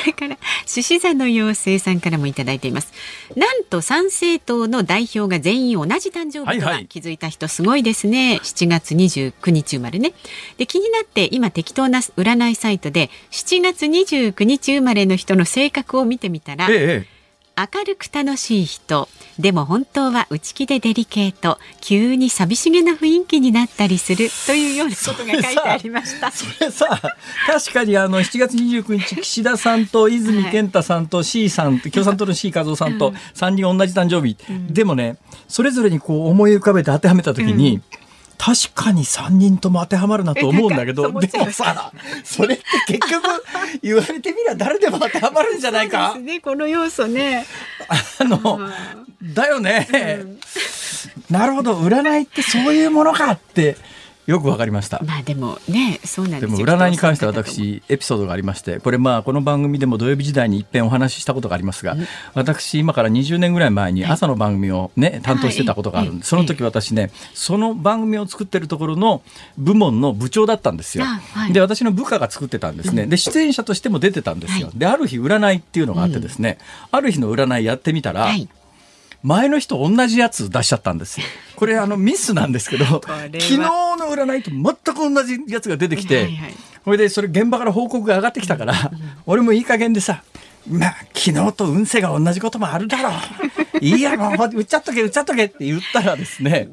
[0.00, 2.92] それから獅子座の妖精さんからもいただいています。
[3.36, 6.86] なんと参政党の代表が全員同じ誕生日とはいははい。
[6.86, 8.40] 気づいた人すごいですね。
[8.42, 10.12] 7月29日生まれね。
[10.56, 16.68] で気になって今適当な占いサイトで7月29日生まれの人の性格を見てみたら。
[16.68, 17.17] ええええ
[17.58, 19.08] 明るく楽しい人。
[19.36, 21.58] でも本当は内気でデリケート。
[21.80, 26.30] 急に寂しげな雰囲気になったりするというようなことが書いてありました。
[26.30, 27.00] それさ
[27.46, 34.36] 確かにあの7月29日岸田さんと泉健太さんと C さん共産党の C 和夫さんと3人同じ誕生日、
[34.72, 35.16] でもね
[35.48, 37.80] それぞれにこう思い浮かべて当てはめた時に、
[38.38, 41.92] 確かに3人とも当てはまるなと思うんだけえどでもさ
[42.24, 43.22] それって結局
[43.82, 46.14] 言われてみりゃ誰でも当てはまるんじゃないか？
[46.16, 47.44] ねこの要素ね。
[47.88, 48.60] あの、
[49.22, 49.88] だよね、
[51.30, 53.76] なるほど占いってそういうものかって
[54.28, 55.00] よくわかりました。
[55.06, 61.96] まあでもね、そうなんでも占いに関しては私エピソードがありまして、これまあこの番組でも土曜日時代に一遍お話ししたことがありますが、
[62.34, 69.22] 私今から20年ぐらい前に朝の番組をね担当してたことがあるんで、その時私ねその番組を作ってるところの
[69.56, 71.06] 部門の部長だったんですよ。
[71.50, 73.06] で私の部下が作ってたんですね。
[73.06, 74.70] で出演者としても出てたんですよ。
[74.74, 76.58] である日占いっていうのがあってですね、
[76.90, 78.28] ある日の占いやってみたら。
[79.22, 81.26] 前の日と同じやつ出しちゃったんですよ。
[81.56, 86.30] これあのミスなんですけど、昨日の占いと全く同じやつが出てきて、
[86.84, 88.92] それでそれ現場から報告が上がってきたから、
[89.26, 90.22] 俺もいい加減でさ、
[90.70, 93.12] まあ、昨日と運勢が同じこともあるだろう。
[93.80, 96.68] いいや、もう、売っちゃっとけ、売っちゃっとけって言ったらですね、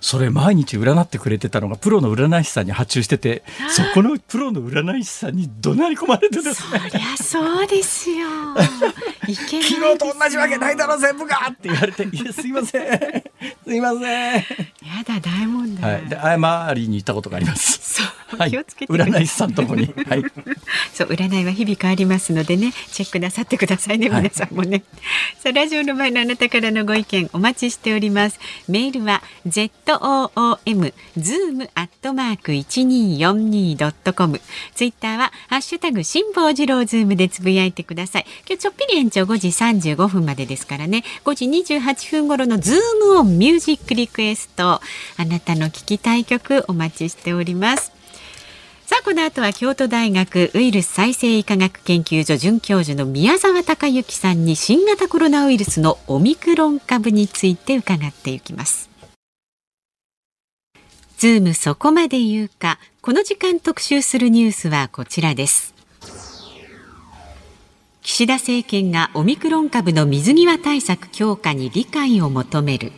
[0.00, 8.26] それ毎日占ってくれてたのがプロの占い師さんに発注しててそこのプロの占い師さんに怒鳴り込まれてですねそりゃそう ですよ。
[8.56, 11.48] 昨日と同じわけないだろ全部が！
[11.50, 13.22] って言われて「いやすいません。
[13.64, 14.44] すいません」
[14.86, 17.94] やだ大問題、はい、で謝りに行ったことがあります。
[17.94, 20.22] そう気をつけて、はい、占い師さんともに、はい、
[20.92, 24.82] そう占いは日々変わりますのでねチェックなさってくださいね皆さんもね、はい、
[25.38, 28.38] さあラジオの前のあなたからのご意見お待ちしております。
[28.68, 34.40] メールは z zoom zoom アットマーク一二四二ドットコム。
[34.74, 38.26] ツイッターはハッシュタグ辛坊治郎ズームでつぶやいてください。
[38.46, 41.04] 今日ちょっぴり延長5時35分までですからね。
[41.24, 44.64] 5時28分頃のズームオンミュージックリクエスト。
[44.64, 44.80] あ
[45.24, 47.92] なたの聞きたい曲お待ちしております。
[48.86, 58.85] さあこの後は京都大学ウイルス再生医科学研究所准教授の宮沢孝幸さんに新型コロナウイルスのオミクロン株について伺っていきます。
[61.16, 62.78] ズームそこまで言うか。
[63.00, 65.74] この時間特集するニュースはこちらです。
[68.02, 72.92] 岸田政権がオミクロン株の水際対策強化に理解を求める。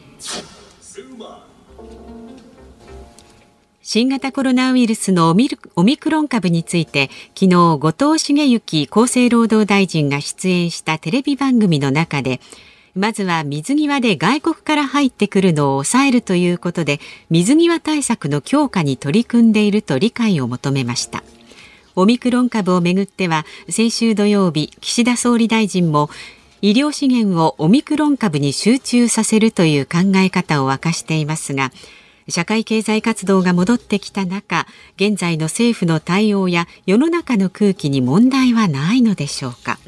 [3.82, 5.48] 新型コロナウイルスのオミ
[5.96, 12.40] クロン株について昨日後藤茂之厚生労働大臣が出演したテレビ番組の中で
[12.98, 16.98] まずは水際で外国から入ってくるのを抑えるということで
[17.30, 21.22] 水際対策の強化に取り組んでいると理解を求めました。
[21.94, 26.10] オミクロン株をめぐっては先週土曜日岸田総理大臣も
[26.60, 31.70] 医療資源をオミクロン株に集中させるという考え方を明かしていますが
[32.28, 39.78] 社会経済活動が戻ってきた中現在の政府の対応や世の中の空気に問題はないのでしょうか。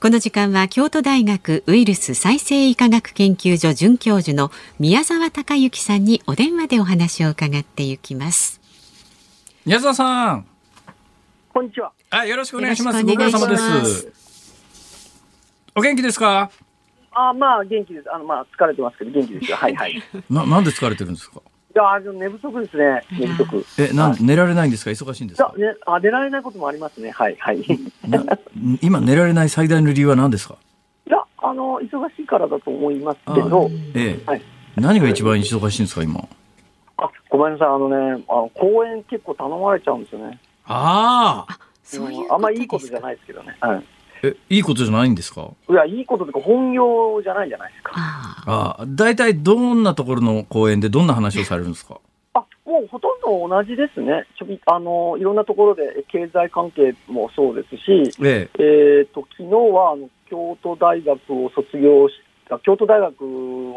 [0.00, 8.60] この時間は京都大学ウイルス再生医科学研究所准教授の宮沢隆之さんにお電話でお話を伺っていきます。
[9.66, 10.46] 宮沢さん。
[11.52, 11.92] こんにちは。
[12.10, 13.02] あよろしくお願いします。
[13.04, 14.08] ご苦労様です。
[15.74, 16.48] お元気ですか？
[17.10, 18.14] あまあ元気です。
[18.14, 19.56] あのまあ疲れてますけど元気ですよ。
[19.56, 20.00] はいはい。
[20.30, 21.40] ななんで疲れてるんですか？
[21.78, 23.64] や寝不足ですね、寝不足。
[23.78, 24.90] え、なん、寝られないんですか？
[24.90, 25.54] 忙しいんですか？
[25.56, 27.10] ね、あ寝られないこともありますね。
[27.10, 27.64] はい、はい。
[28.82, 30.56] 今、寝られない最大の理由は何ですか？
[31.06, 34.42] いや、あの、忙しいからだと思いますけど、ええ、はい、
[34.76, 36.28] 何が一番忙しいんですか、今？
[36.98, 40.38] あ、ごめんなさい、あのね、あの公演結構頼まれちゃうんですよね。
[40.66, 41.58] ああ。
[41.84, 43.56] そういうあんまいいことじゃないですけどね。
[43.60, 43.84] はい。
[44.22, 45.50] え、いいことじゃないんですか？
[45.68, 47.92] いや、いいことというか本業じゃないじゃないですか。
[47.96, 52.00] ああ、大体どんなところの公演でどんな話をされるんですか？
[52.34, 54.26] あ、もうほとんど同じですね。
[54.38, 62.14] ちょびあの、いろんなところで経済関係もそうですし、えええー、と、昨日はあの京都大学を卒業し、
[62.62, 63.22] 京都大学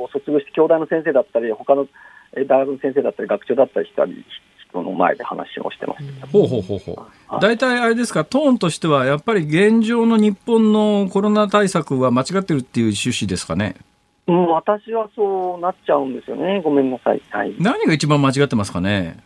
[0.01, 1.87] を卒業して、京大の先生だったり、他の
[2.33, 4.23] 大学の先生だったり、学長だったりしたり
[4.71, 6.03] 人の前で話をしてます。
[6.31, 7.39] ほうほうほうほう。
[7.39, 13.75] 大体あれですか、トーンとしては、やっぱり現状の日本のコロナ対策は間違ってるっていう趣旨ですかね？
[14.27, 16.61] うん、私はそうなっちゃうんですよね。
[16.63, 17.21] ごめんなさい。
[17.31, 17.55] はい。
[17.59, 19.17] 何が一番間違ってますかね？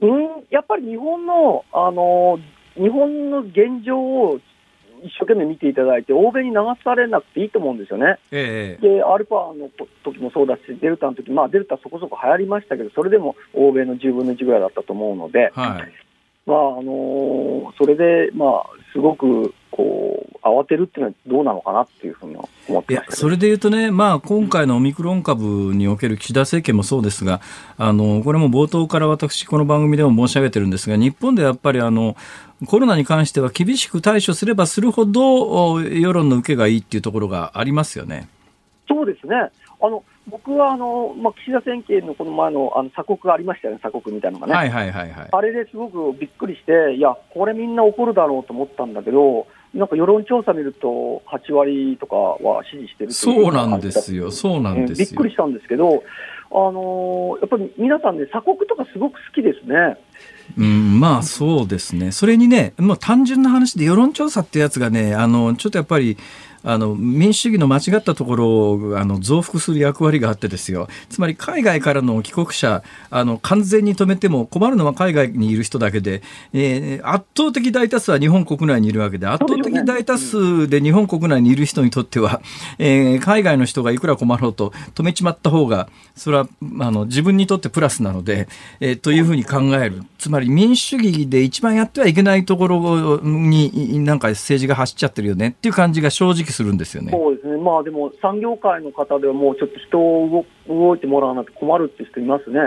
[0.00, 2.38] うん、やっぱり日本の、あの、
[2.74, 4.38] 日本の現状を
[5.02, 8.18] 一生懸命見ていただいて、欧米に流されなくていいと思うんですよね。
[8.30, 9.70] ええ、で、アルファの
[10.04, 15.92] 時もそうだし、デルタの時まあ、デルタそこそこ流行りましたけど、それでも欧米の10分の1ぐらいだったと思うので、はい、
[16.46, 22.36] まあ、あのー、それで、まあ、すごく、こう、慌てるっていうのはどうなのかなっていうふうに
[22.68, 27.40] 思っていや、それで言うとね、まあ、今回のオミクロン株における岸田政権もそうですが、
[27.76, 32.16] あの、これも冒頭から私、この番組でも申し上げてるんですが、日本でやっぱりあの、
[32.66, 38.28] コロナに関しては厳しく対処すればするほど世論の受けがいいっていうところがありますよね。
[38.88, 39.36] そうですね。
[39.36, 56.02] ああの僕はあの、まあ、岸田政権のこの前のあの鎖国がありましたよね、鎖国みたいなのがね、はいはいはいはい、あれですごくびっくりして、いや、これみんな怒るだろうと思ったんだけど、なんか世論調査見ると、8割とかは支持してるそうなんですよ、そうなんですよ、びっくりしたんですけど、
[56.50, 59.98] あのー、やっぱり皆さんね、鎖国とかすごく好きですね。
[60.56, 62.12] うん、まあそうですね。
[62.12, 66.16] それにね、もう単純な話で世論調査ってやつがね、あの、ちょっとやっぱり、
[66.66, 70.88] あの民主主義の間違ったところをあの増幅する役割があってですよ。
[71.08, 82.42] つまり海外からの帰国者あの完全に止めても困るのは海外にいる人だけで、えー、圧倒的大多数は日本国内にいるわけで圧倒的大多数で日本国内にいる人にとっては、
[82.78, 86.48] えー、海外の人がいくら困ろうと止めちまった方がそれは
[86.80, 88.48] あの自分にとってプラスなので、
[88.80, 90.02] えー、というふうに考える。
[90.18, 97.12] つまり民主主義で一番やってはいけないところになんか政治が走っちゃってるよねっていう感じが正直するんですよね。
[97.12, 97.56] そうですね。
[97.58, 102.58] まあでも産業界の方ではもうちょっと人を動いてもらわないと困るって人いますね。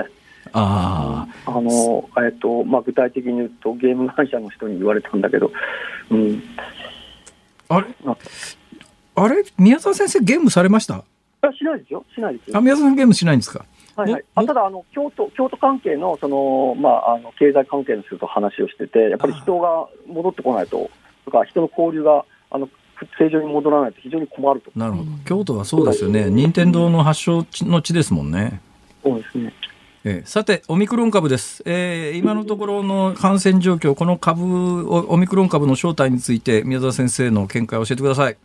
[0.54, 5.52] ああの、えっと、まあ具体的に言うとゲーム会社の人に言われたんだけど、
[6.10, 6.42] うん。
[7.68, 7.88] あれ？
[9.16, 9.44] あれ？
[9.58, 11.04] 宮沢先生ゲームされました？
[11.42, 12.06] あしないですよ。
[12.14, 12.58] しないですよ。
[12.58, 13.66] あ、宮沢さんゲームしないんですか？
[13.96, 20.90] はいはい、あただあの京都、京都関係のその、まあ、あの経済関係の人と話をしてて、やっぱり人が戻ってこないと、
[21.26, 22.70] とか人の交流があの
[23.18, 24.72] 正常に戻らないと非常に困ると。
[24.76, 25.06] なるほど。
[25.26, 26.30] 京都はそうですよね。
[26.30, 28.62] 任天堂の発祥の地ですもんね。
[29.04, 29.54] そうですね。
[30.06, 38.38] えー、さて、オミクロン株です、えー、今のところの感染状況、この株、オミクロン株の正体について、宮沢先生の見解を教えてください。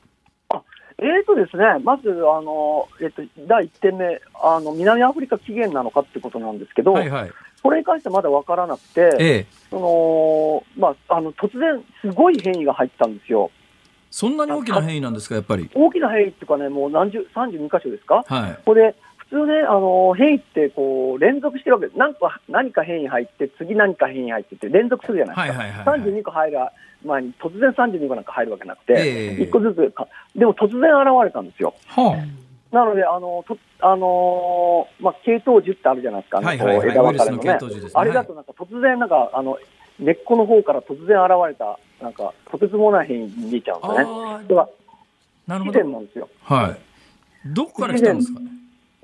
[0.48, 0.60] あ
[0.98, 7.30] えーとですね、まず、あのえーと、第1点目あの、南アフリカ起源なのかってことなんですけど、はいはい、
[7.62, 13.52] これに関してはまだ分からなくて、ええ、そのまあ、あの突然、すごい変異が入ったんですよ。
[14.14, 15.68] そんなに大きな変異なんですか、やっぱり？
[15.74, 26.58] 大きな変異っていうかね、もう何十、32箇所ですか、はい、これ、普通ね、あの変異ってこう連続してるわけです、何か何か変異入って、次何か変異入ってって、連続するじゃないですか、はいはいはいはい、32個入る
[27.04, 30.06] 前に、突然32個なんか入るわけなくて、えー、1個ずつか、
[30.36, 31.74] でも突然現れたんですよ。
[31.88, 37.90] はあ、なので、あのとあのー、まあ、系統樹ってあるじゃないですか、はいはいはい、枝分かれのね、のね。
[37.94, 39.58] あれだとなんか突然、なんかあの
[39.98, 44.04] 根っこの方から突然現れた、なんかとてつもない変異に見えちゃうんですね。
[45.46, 45.84] なるほど。
[45.84, 46.28] なんですよ。
[46.42, 46.76] はい。
[47.46, 48.46] どこから来たんですかね？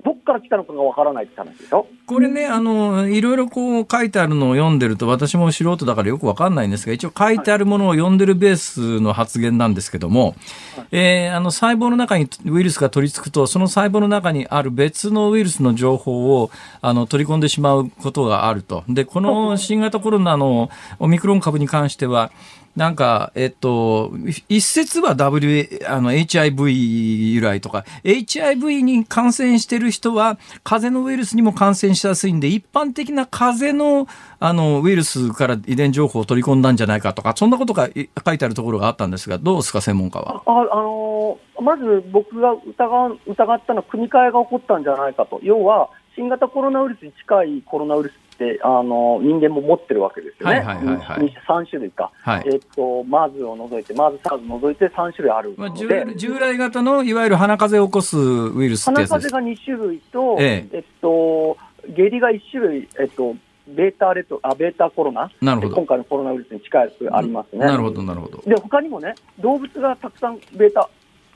[0.03, 1.87] どっから来たのかがわからないって話でしょ？
[2.05, 10.35] これね、あの、いろいろこう書いてあるのを読んでると、私も素人だからよくわかんないんですが、一応書いてあるものを読んでるベースの発言なんですけども、
[10.75, 18.83] はい、えー、あの、細胞の中にウイルスが取り付くと、その細胞の中にある別のウイルスの情報を、あの、取り込んでしまうことがあると。
[18.89, 22.31] で、この新型コロナのオミクロン株に関しては、
[22.75, 24.13] なんか、えっと、
[24.47, 34.07] 一説は W、あの、HIV 由来とか、HIV に感染してる人は、風邪のウイルスにも感染しやすいんで、一般的な風邪の、
[34.39, 37.89] あの、ウイルスから遺伝情報を取り込んだんじゃないかとか、そんなことが
[38.25, 40.41] 書いてあるところがあったんですが、どうですか、専門家は？
[40.45, 45.39] あ、あのー、まず僕が疑疑ったのは、組み換えが起こったんじゃないかと。
[45.43, 60.77] 要は、新型コロナウイルスに近いコロナウイルスってあの人間も持ってるわけですよね、はいはいはいはい、3種類か、はい、えーと、マーズを除いて、マーズ、サーズを除いて3種類あるまあ、従来型のいわゆる鼻風邪を起こすウイルスってやつ鼻風邪が2種類と、ええ。
[60.77, 61.57] えっと、
[61.89, 63.35] 下痢が1種類、えっと、
[63.67, 65.75] ベータレトあベータコロナ、なるほど。
[65.75, 67.65] 今回のコロナウイルスに近いやつありますね。
[67.65, 68.41] なるほど、なるほど。
[68.45, 70.89] で、他にもね、動物がたくさんベータ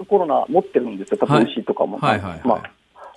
[0.08, 1.97] コロナ持ってるんですよ、例えば牛とかも。
[1.99, 2.72] はい、はい、はい、まあ、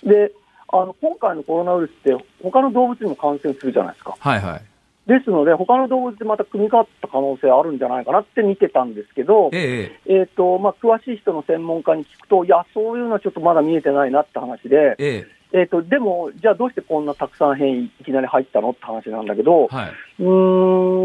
[0.05, 0.33] で
[0.71, 4.17] あの今回のコロナウイルスって、他の動物にも感染するじゃないですか。
[4.19, 4.63] はいはい、
[5.09, 15.39] ですので、他の動物でまた組み替わった可能性あるんじゃないかなって見てたんですけど、えええーとまあ、詳しい人の専門家に聞くと、いや、そういうのはちょっとまだ見えてないなって話で、ええ。
[15.51, 20.25] えーと、でも、じゃあどうしてこんなたくさん変異いきなり入ったのって話なんだけど、はい、う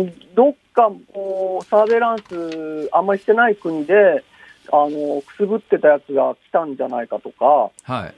[0.04, 4.22] んどっかこうサーベランスあんまりしてない国で、
[4.70, 8.14] あのくすぶってたやつが来たんじゃないかとか、はい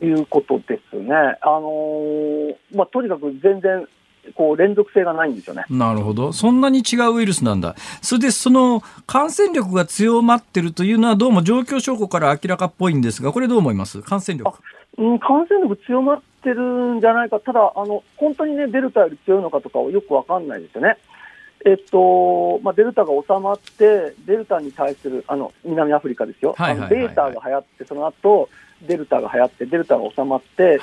[0.00, 1.14] いうことですね。
[1.14, 3.86] あのー、まあ、とにかく全然、
[4.34, 5.64] こう連続性がないんですよね。
[5.70, 6.34] なるほど。
[6.34, 7.76] そんなに違うウイルスなんだ。
[8.02, 14.02] それでその感染力が強まってるというのはどうも状況証拠から明らかっぽいんですが、これどう思います？
[14.02, 14.58] 感染力。
[14.98, 16.60] うん、感染力強まってる
[16.96, 17.40] んじゃないか。
[17.40, 20.98] ただ、あの、本当にね、デルタより強いのかとかはよくわかんないですよね。
[21.68, 28.48] えっとまあ、デルタが収まって、デルタに対する、あの南アフリカですよ、ベータが流行って、その後
[28.82, 30.78] デルタが流行って、デルタが収まって、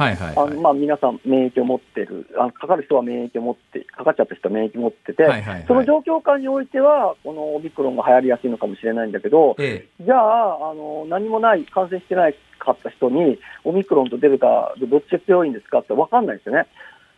[0.73, 5.25] 皆さん免疫を持ってるあの、かかる人は免疫を持って、かかっちゃった人は免疫を持ってて、
[5.67, 16.67] その状況下においては、このオミクロンが流行りやすいのかもしれないんだけど、ええ、じゃああの、何もない、感染してないかった人に、オミクロンとデルタでどっちが強いんですかって分かんないですよね。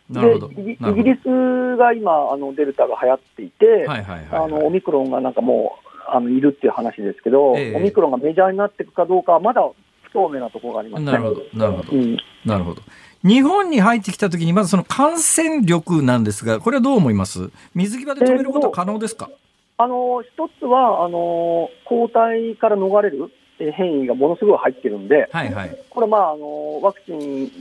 [0.10, 3.86] でイギリスが今、あのデルタが流行っていて、
[4.32, 9.62] あのオミクロンがなんかもうあのいるっていう話ですけど、えオミクロンがメジャーになっていくかどうかは、まだ
[10.04, 12.82] 不透明なところがあります、ね、なるほど、なるほど、うん、なるほど。
[13.24, 17.50] 日本に入ってきたときに、まずその感染力なんですが、これはどう思います？
[17.76, 23.30] 水際で止めることは可能ですか、えー、あの一つはあの、抗体から逃れる、
[23.60, 27.52] 変異がものすごい入ってるんで、はいはい、これ、まああの、ワクチン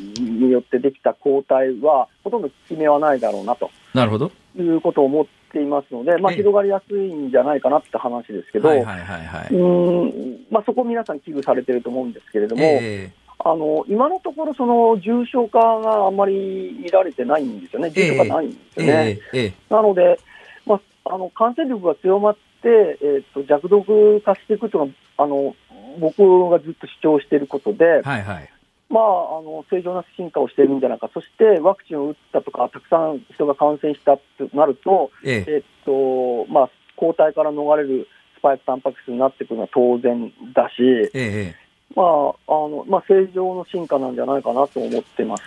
[0.41, 3.71] によってできた抗体は、ほとんど効き目はないだろうなと。
[3.95, 4.31] なるほど。
[4.57, 18.93] いうことを思っていますので、まあ、広がりやすいんじゃないかなって話ですけど、はいはいはいはい、うんまあ、そこ皆さん危惧されてると思うんですけれども、えー、あの今のところ、その重症化があんまり見られてないんですよね、重症化ないんですよね。
[19.33, 20.19] えーえー、なので、
[20.67, 25.55] まあ、あの感染力が強まって、えーと、と弱毒化していくというのはあの
[25.99, 28.51] 僕がずっと主張していることで、はいはい、
[28.89, 34.23] まあ、あの正常な進化をしているんじゃないか、そしてワクチンを打ったとか、たくさん人が感染したと
[34.57, 35.53] なると、ええ。
[35.55, 38.07] えっとまあ、抗体から逃れる
[38.39, 41.66] スパイクタンパク質になってくるのは当然だし、ええ
[41.97, 45.45] まああのまあ、正常の進化なんじゃないかなと思ってます、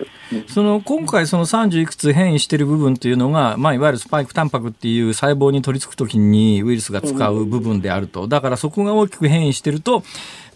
[0.47, 10.02] その今回、その30いくつ変異している部分というのが、まあ、いわゆるスパイクタンパクっていう細胞に取り付くときにウイルスが使う部分であると、だからそこが大きく変異してると、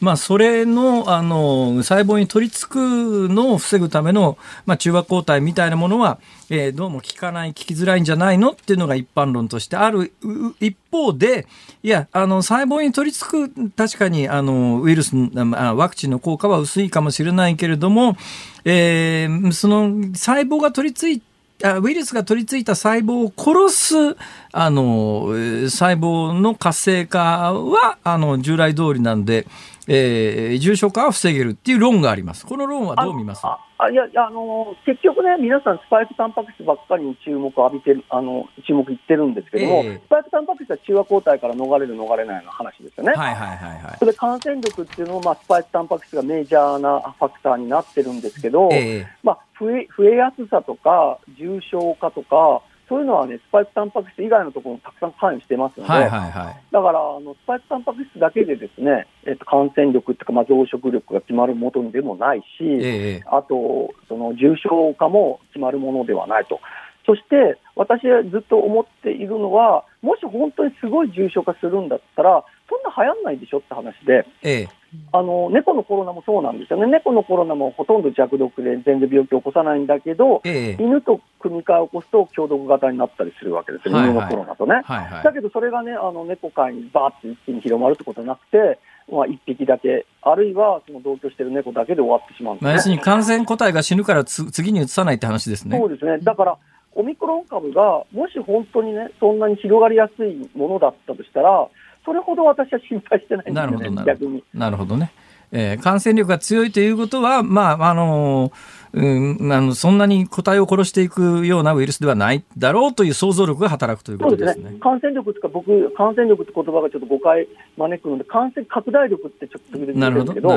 [0.03, 10.11] まあ、それのあの細胞に取り付くのを防ぐための、まあ、中和抗体みたいなものは、えー、どうも効かない、効きづらいんじゃないのっていうのが一般論としてある。
[10.59, 11.47] 一方で、
[11.83, 18.17] いや、あの細胞に取り付く、確かにあのウイルス、ワクチンの効果は薄いかもしれないけれども、
[18.65, 21.33] えー、その細胞が取り付いて
[21.81, 24.17] ウイルスが取り付いた細胞を殺す、
[24.51, 25.27] あの、
[25.69, 29.47] 細胞の活性化は、あの、従来通りなんで、
[29.87, 32.45] えー、重症化は防げるっていう論があります。
[32.45, 33.45] この論はどう見ます？
[33.45, 43.11] ああいやあの結局ね、皆さん、スパイクタンパク質ばっかりに注目を浴びてる、あの注目いってるんですけども、えー、スパイクタンパク質は中和抗体から逃れる、逃れないの話ですよね。
[43.11, 52.61] はいはいはいはい、それで感染力っていうのも、まあ、スパイクタンパク質がメジャーなファクターになってるんですけど、えー、まあ、増え増えやすさとか、重症化とか、
[52.93, 66.59] そういうのはね、スパイクタンパク質以外のところもたくさん関与してますので、はいはいはい、だからあの、スパイクタンパク質だけでですね、えっと、感染力っていうか、まあ、増殖力が決まるものでもないし、えー、あと、その重症化も決まるものではないと。
[67.07, 74.67] そして、私はずっと思っているのは、もし本当にすごい重症化するんだったら、そんな流行んないでしょって話で、ええ、
[75.11, 84.81] あの猫のコロナもそうなんですよね、猫のコロナもほとんど弱毒で全然病気を起こさないんだけど、ええ、犬と組み換えを起こすと強毒型になったりするわけですよ、はいはい、犬のコロナとね。
[84.83, 88.79] はいはい、だけどそれがね、あの猫界にバーって一気に広まるってことはなくて、
[89.11, 95.77] まあ、1匹だけ、あるいはその同居している猫だけで終わってしまうんです、ね、要するに感染個体が死ぬから次に移さないって話ですね。
[95.77, 96.57] そうですねだから
[96.95, 101.67] オミクロン株がもし本当にね、そんなに広がりやすいものだったとしたら、
[102.05, 104.43] それほど私は心配してないんですよね、逆に。
[104.53, 105.11] なるほどね。
[105.55, 108.51] えー、感染力が強いということは、まあ、あの
[108.93, 114.65] うん、あのそんなに個体を殺していくようなウイルスではないだろうという想像力が働くということですね。
[114.65, 117.47] すね感染力とか、僕、感染力って言葉がちょっと誤解
[117.77, 120.49] 招くので、感染拡大力ってちょっと言うんですけど、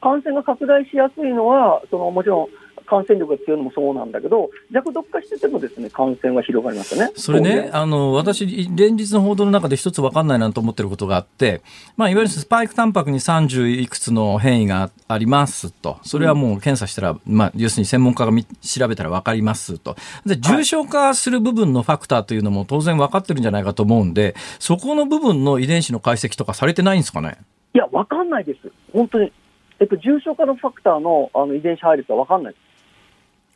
[0.00, 2.48] 感染が拡大しやすいのは、そのもちろん
[2.86, 11.62] 感染力が強いのもそうなんだけど、弱毒化しててもですね感染は広がりますねそれね、あの私、連日の報道の中で一つ分かんないなと思ってることがあって、
[11.96, 27.38] まあ、いわゆるスパイクタンパクに30いくつの変異がありますと、それはもう検査したら、まあ、要するに専門家が調べたら分かりますと、で重症化する部分のファクターというのも当然分かってるんじゃないかと思うんで、そこの部分の遺伝子の解析とかされてないんですかね？
[27.74, 29.32] いや、分かんないです、本当に。
[29.80, 32.73] えっと、重症化のファクターのあの遺伝子配列は分かんないです。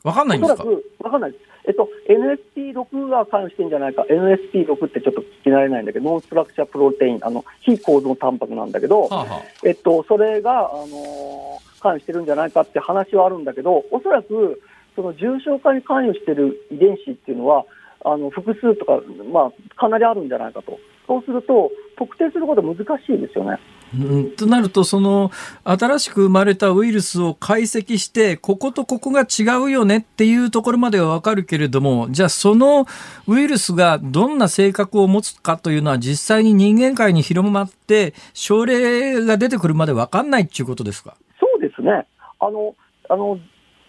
[0.04, 0.64] わかんないんですか？
[1.00, 1.44] わかんないです。
[1.68, 14.62] えっと、NSP6 が関与してんじゃないか、NSP6 ってちょっと聞き慣れないんだけど、ノンストラクチャープロテイン、あの非構造タンパクなんだけど、はあはあ、えっと、それが、あのー、関与してるんじゃないかって話はあるんだけど、おそらく
[14.96, 17.64] その重症化に関与してる遺伝子っていうのは、
[18.04, 23.58] あの複数とか、まあ、かなりあるんじゃないかと、そうすると、特定することは難しいですよね。
[23.94, 25.30] うん、となると、その、
[25.64, 32.86] 新しく生まれたウイルスを解析して、こことここが違うよねっていうところまではわかるけれども、じゃあその
[33.26, 41.16] ウイルスがどんな性格を持つかというのは実際に人間界に広まって、症例が出てくるまでわかんないっていうことですか？
[41.40, 42.06] そうですね。
[42.40, 42.74] あの、
[43.08, 43.38] あの、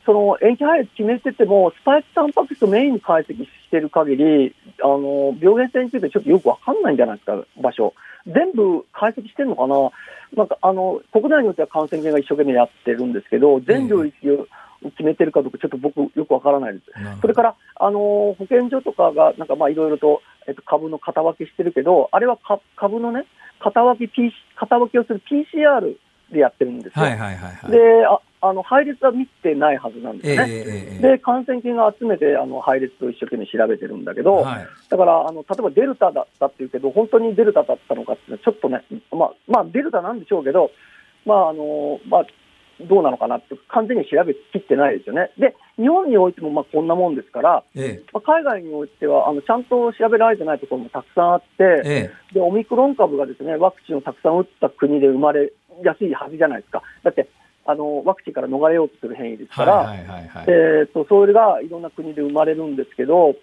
[0.05, 7.93] その塩基配列決めてても、スパイクタンパク質をメインに解析してる限り、あの、病原性についてちょっとよくわかんないんじゃないですか、場所。
[8.25, 9.75] 全部解析してるのかな、
[10.35, 14.47] なんかあの国内によっては感染源が一生懸命やってるんですけど、全領域を
[14.91, 16.85] 決めてるかどうか、ちょっと僕、よくわからないです。
[17.21, 17.99] それからあの
[18.37, 22.37] 保健所とかが、なんかまあいろいろと、えっと、株の型分けしてるけど、あれは
[22.75, 23.25] 株のね、
[23.59, 25.95] 型分け、P、型分けをする PCR
[26.31, 27.05] でやってるんですよ。
[27.05, 40.71] はいはいはいはい、でああの配列は見てないはずなんですね、えー、で感染菌が集めてあの配列を一生懸命調べてるんだけど、はい、だからあの例えばデルタだったっていうけど、本当にデルタだったのかっていうのは、ちょっとね、まあ、まあ、デルタなんでしょうけど、
[41.25, 42.25] まああのまあ、
[42.81, 45.31] どうなのかなって、完全に調べきってないですよね。
[45.37, 55.51] で、日本においてもまあこんなもんですから、ええ、まあ、海外においてはあのちゃんと調べられてないところもたくさんあって、え、で、オミクロン株がですねワクチンをたくさん打った国で生まれ
[55.83, 56.81] やすいはずじゃないですか。
[57.03, 57.29] だって
[57.65, 59.93] あのワクチンから逃れようとする変異ですから、
[60.47, 63.35] えと、それがいろんな国で生まれるんですけど、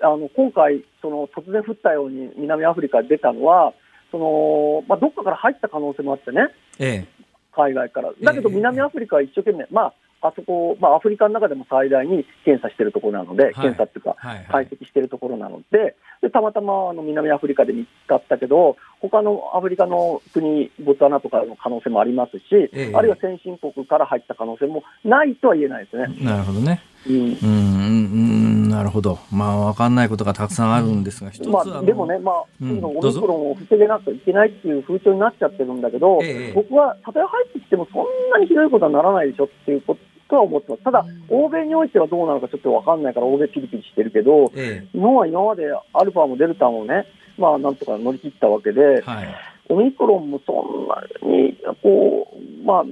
[0.00, 3.72] あの今回、その突然降ったように南アフリカで出たのは、
[4.12, 7.06] そのまあ、どっかから入った可能性もあってね、ええ、
[7.54, 8.12] 海外から。
[8.22, 14.16] だけど南アフリカは一生懸命、まあ、あそこ、まあ、アフリカの中でも最大に検査しているところなので、はい、検査っていうか、
[14.50, 26.06] 解析しているところなので、でたまたまあの南アフリカで見つかったけど、他のアフリカの国、ボツワナとかの可能性もありますし、ええ、あるいは先進国から入った可能性もないとは言えないですね。
[26.24, 26.80] なるほどね。
[27.04, 40.00] うん、うんうんなるほど、まあ、分かんないことがたくさんあるんですが、一つまあ、でもね、まあ、うん、オミクロンを防げなくちゃいけないっていう風潮になっちゃってるんだけど、え、僕は、たとえ入ってきても、そんなにひどいことはならないでしょっていうこと
[40.30, 40.82] は思ってます。
[40.82, 44.48] ただ、欧米においてはどうなのかちょっと分かんないから、欧米ピリピリしてるけど、
[44.92, 47.06] 日本は今までアルファもデルタもね、
[47.38, 49.34] まあ、なんとか乗り切ったわけで、はい、
[49.68, 52.84] オミクロンもそんなに、こう、ま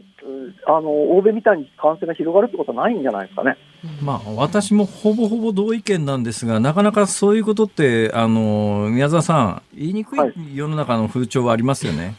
[0.66, 3.56] あ、あの、欧米みたいに感染が広がるってことはないんじゃないですかね。
[4.02, 10.20] まあ、私もほぼほぼ同意見なんですが、なかなかそういうことって、あの、宮沢さん、言いにくい
[10.54, 12.04] 世の中の風潮はありますよね。
[12.04, 12.14] はい、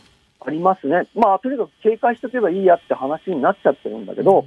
[0.47, 1.07] ありますね。
[1.16, 4.45] まあ、とにかく警戒しておけばいいやって話になっちゃってるんだけど、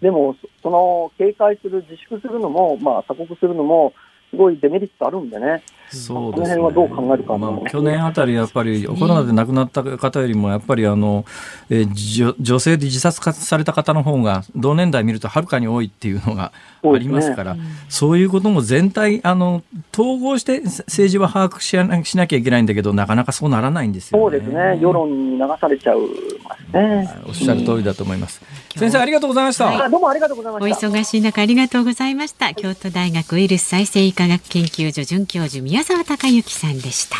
[0.00, 3.92] でも、その警戒する、自粛するのも、まあ、鎖国するのも、
[4.30, 5.62] すごいデメリットあるんでね。
[5.90, 11.24] そうですね、この辺はどう考えるか、まあ、去年あたり、やっぱりコロナで亡くなった方よりも、やっぱりあの、
[11.70, 16.52] えー、女性で自殺された方の方が、同年代見るとはるかに多いっていうのが
[16.84, 19.62] ありますから、そう、ね,、そういうことも全体あの、
[19.92, 26.00] 統合して政治は把握しなしなきゃいけないんだけど、なかなかそうならないんですよ、ね、そうですね、世論に流されちゃう
[26.48, 27.08] ますね。
[27.26, 28.40] おっしゃる通りだと思います。
[28.74, 30.88] うん、先生、ありがとうございました、はい、どうもありがとうございました。
[30.88, 32.54] お忙しい中、ありがとうございました。
[32.54, 37.16] 京都大学ウイルス再生医科学研究所准教授宮沢隆之さんでした。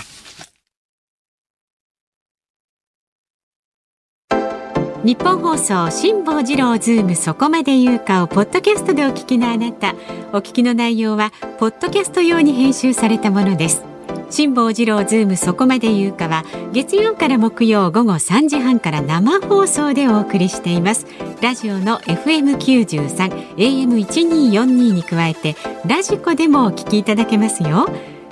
[5.05, 9.95] ニッポン放送辛坊治郎ズームそこまで言うかをポッドキャストでお聞きのあなた。
[10.33, 13.85] お聞きの内容はポッドキャスト用に編集されたものです。
[14.31, 21.07] 辛坊治郎ズームそこまで言うかは月曜から木曜午後3時半から生放送でお送りしています。
[21.41, 25.57] ラジオの FM93 AM1242 に加えて
[25.87, 27.89] ラジコでもお聞きいただけますよ。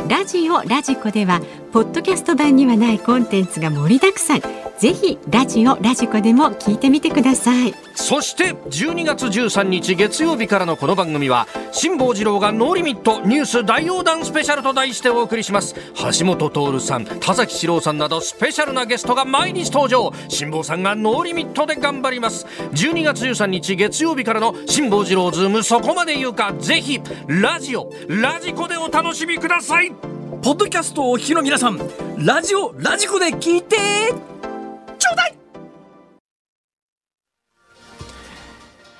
[0.08, 1.40] ラジオラジコでは
[1.72, 4.65] ポッドキャスト版にはないコンテンツが盛りだくさん。
[4.78, 7.74] ぜひラジオラジコでも聞いてみてください。
[7.94, 15.74] そして12月13日月曜日からのこの番組は辛坊治郎がノーリミットニュース大横断スペシャルと題してお送りします。
[16.18, 20.12] 橋下徹さん田崎史郎さんなどスペシャルなゲストが毎日登場。
[20.28, 22.46] 辛坊さんがノーリミットで頑張ります。
[22.72, 26.52] 12月13日月曜日からの辛坊治郎ズームそこまで言うか。
[26.58, 29.90] ぜひラジオラジコでお楽しみください。
[30.42, 31.80] ポッドキャストをお聞きの皆さん
[32.18, 33.76] ラジオラジコで聞いて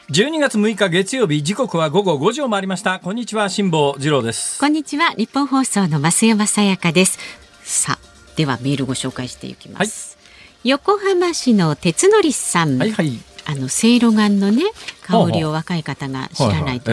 [0.08, 3.00] 12月6日月曜日時刻は午後5時を回りました。
[3.00, 4.60] こんにちは辛坊治郎です。
[4.60, 7.18] こんにちは日本放送の増山さやかです。
[7.64, 10.22] さあではメールご紹介していきます、は
[10.62, 12.78] い、横浜市の鉄則さん。
[12.78, 13.18] はいはい。
[13.48, 14.62] あのせいろがんのね
[15.02, 16.92] 香りを若い方が知らないと、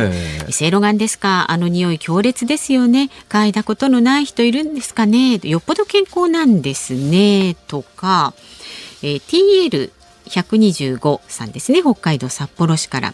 [0.49, 1.51] せいろがんですか？
[1.51, 3.11] あの匂い強烈ですよね。
[3.30, 5.39] 嗅いだことのない人いるんですかね？
[5.43, 7.55] よっぽど健康なんですね。
[7.68, 8.34] とか
[9.03, 9.22] えー、
[10.26, 13.13] TL125 さんですね北海道札幌市から。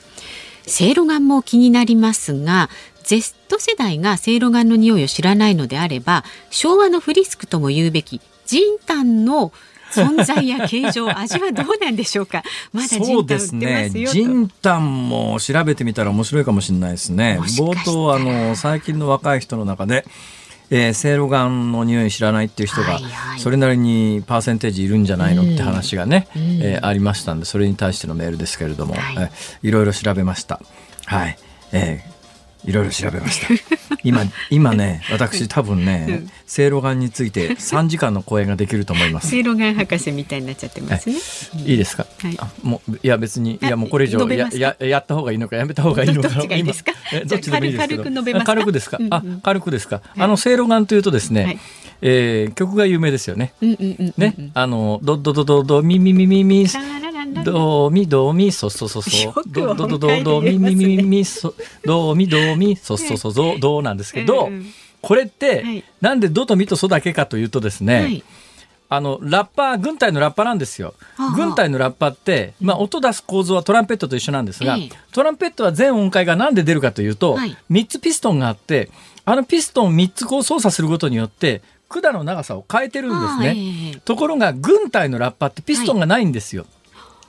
[0.65, 2.69] せいろがんも気になりますが
[3.03, 9.51] Z 世代がせいろがんの匂いを知らないのであれば昭和のフリスクとも言うべきジンタンの
[9.91, 12.43] 存在や形状味はどうなんでしょうか？
[12.71, 13.89] まだジンタン売ってますね。
[13.89, 17.39] ジンタンも調べてみたら面白いかもしれないですね。
[17.57, 20.05] 冒頭あの最近の若い人の中で
[20.71, 22.99] えー、せいろがんの匂い知らないっていう人が
[23.37, 29.15] それなりにパーセンテージいるんじゃないのって話がね、うん、えー、ありましたんでそれに対してのメールですけれども、はい。
[29.17, 30.61] えー、いろいろ調べました。
[31.05, 31.37] はい、
[31.71, 32.18] えー
[32.65, 33.47] いろいろ調べました。
[34.03, 39.29] 今、今ね、私多分ね、せいろがんについて3時間の講演ができると思います。
[39.29, 41.15] せいろがん博士みたいになっちゃってますね。
[41.65, 42.05] いいですか？
[42.19, 46.29] はい、もう、いや、別に、いや、もうこれ以上や、や、やった方がいいのか、やめた方がいいのか。
[46.29, 46.91] どっちがいいですか？
[47.25, 48.03] どっちでもいいですけど。
[48.43, 48.99] 軽くですか？
[49.09, 50.01] あ、軽くですか？
[50.17, 51.59] あの、せいろがんというとですね、
[52.01, 53.53] えー、曲が有名ですよね。
[53.61, 56.67] ね、あの、どどどどどみみみみみ。
[57.43, 59.33] ドミドミソソソソ。
[59.47, 61.53] ドドドドドミミミミソ
[61.83, 64.49] ドミドミソソソゾドなんですけど、
[65.01, 68.23] これって、なんでドとミとソだけかというとですね、
[68.91, 70.93] あのラッパー軍隊のラッパなんですよ。
[71.35, 74.77] 軍隊のラッパって、まあ、音出す構造はトランペットと一緒なんですが、
[75.11, 77.37] トランペットは全音階が何で出るかというと、
[77.69, 78.89] 3つピストンがあって
[79.25, 84.01] あのピストン3つこう操作することによって管の長さを変えてるんですね。
[84.05, 86.65] ところが軍隊のラッパってピストンがないんですよ。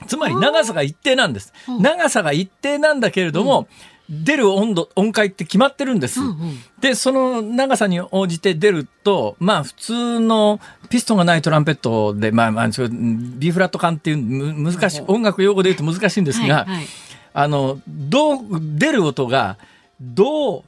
[0.07, 1.53] つまり長さが一定なんです。
[1.79, 3.67] 長さが一定なんだけれども、
[4.09, 6.19] うん、出る温度、音階って決まってるんです。
[6.19, 6.35] うんうん、
[6.81, 16.85] で、その長さに応じて出ると、まあ普通のピストンがないトランペットで、まあまあ、ビフラット感っていう難しい、音楽用語で言うと難しいんですが、はいはい、
[17.33, 18.39] あの、どう、
[18.77, 19.57] 出る音が、
[20.01, 20.63] ド、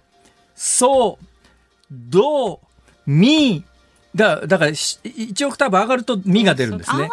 [0.56, 1.18] ソ、
[1.92, 2.60] ド、
[3.06, 3.64] ミ、
[4.16, 7.10] だだから1オクターブ上がるとミが出るんですね。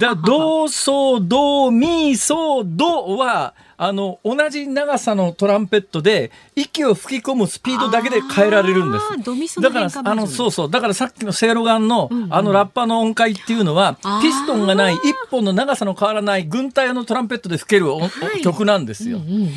[0.00, 8.98] だドソドミソドはあの同じ長さのトランペットで息を吹き込むスピードだけで変えられるんで
[9.48, 9.60] す。
[9.60, 19.18] だからあのそうそうだからさっきのセイロガンの、うんうん、あのラッパの音階っていうのはピストンがない一本の長さの変わらない軍隊のトランペットで吹ける、はい、曲なんですよ。
[19.18, 19.48] うんうんうん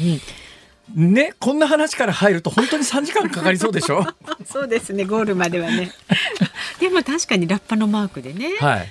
[0.96, 4.06] ね、こんな話から入ると本当に3時間かかりそうでしょ？
[4.46, 5.92] そうですねゴールまではね。
[6.80, 8.50] でも確かにラッパのマークでね。
[8.60, 8.90] はい。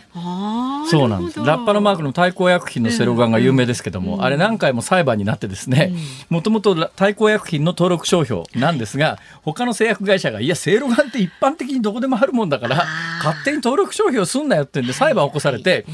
[0.88, 1.38] そうなんです。
[1.40, 5.92] ラッパのマークの太閤薬品のセロガンが有名ですけども、うん、あれ何回も裁判になってですね
[6.30, 12.86] もともと太閤薬品の登録商標なんですが他の製薬会社がいやセイロガンって一般的にどこでもあるもんだから
[13.22, 15.84] 勝手に登録商標すんなよってんで裁判を起こされて、はい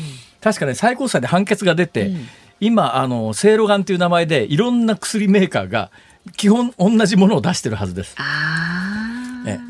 [0.41, 2.29] 確かね最高裁で判決が出て、うん
[2.61, 5.91] 今あのセイロガンという名前でいろんな薬メーカーが
[6.37, 8.17] 基本同じものを出してるはずです。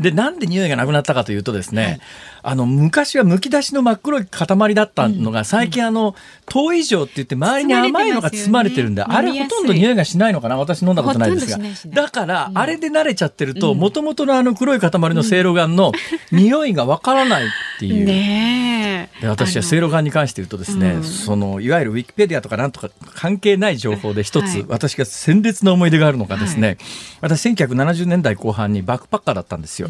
[0.00, 2.00] でなんで匂いがなくなったかというとですね、はい、
[2.50, 6.14] あの昔はむき出しの真っ黒い塊だったのが、最近あの
[6.46, 10.56] 糖以上って言って周りに甘いのが包まれてるんで、あれほとんど匂いがしないのかな？
[10.56, 15.92] 私飲んだことないですがだから、あれで慣れちゃってるともともとのあの黒い塊のせいろがんの
[16.32, 17.48] 匂いがわからないっ
[17.80, 18.06] ていう。
[18.06, 26.78] ね、で私はせいろがんに関して言うとですね、そのいわゆるウィキペディアとかなんとか関係ない情報で一つ、はい、私が鮮烈な思い出があるのがですね、はい、
[27.20, 29.88] 私1970年代後半にバックパッカーだったんですよ。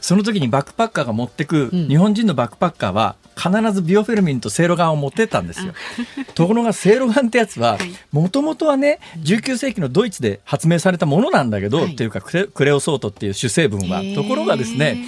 [0.00, 5.72] その時にバックパッカーが持ってく日本人のバックパッカーは必ずビオフェルミンとセイロガンを持ってったんですよ。
[6.34, 7.78] ところがセイロガンってやつは
[8.12, 14.02] もともとはね19世紀のドイツで発明されたものなんだけど、はい、っていうかクレオソートっていう主成分は。
[14.14, 15.04] ところがですね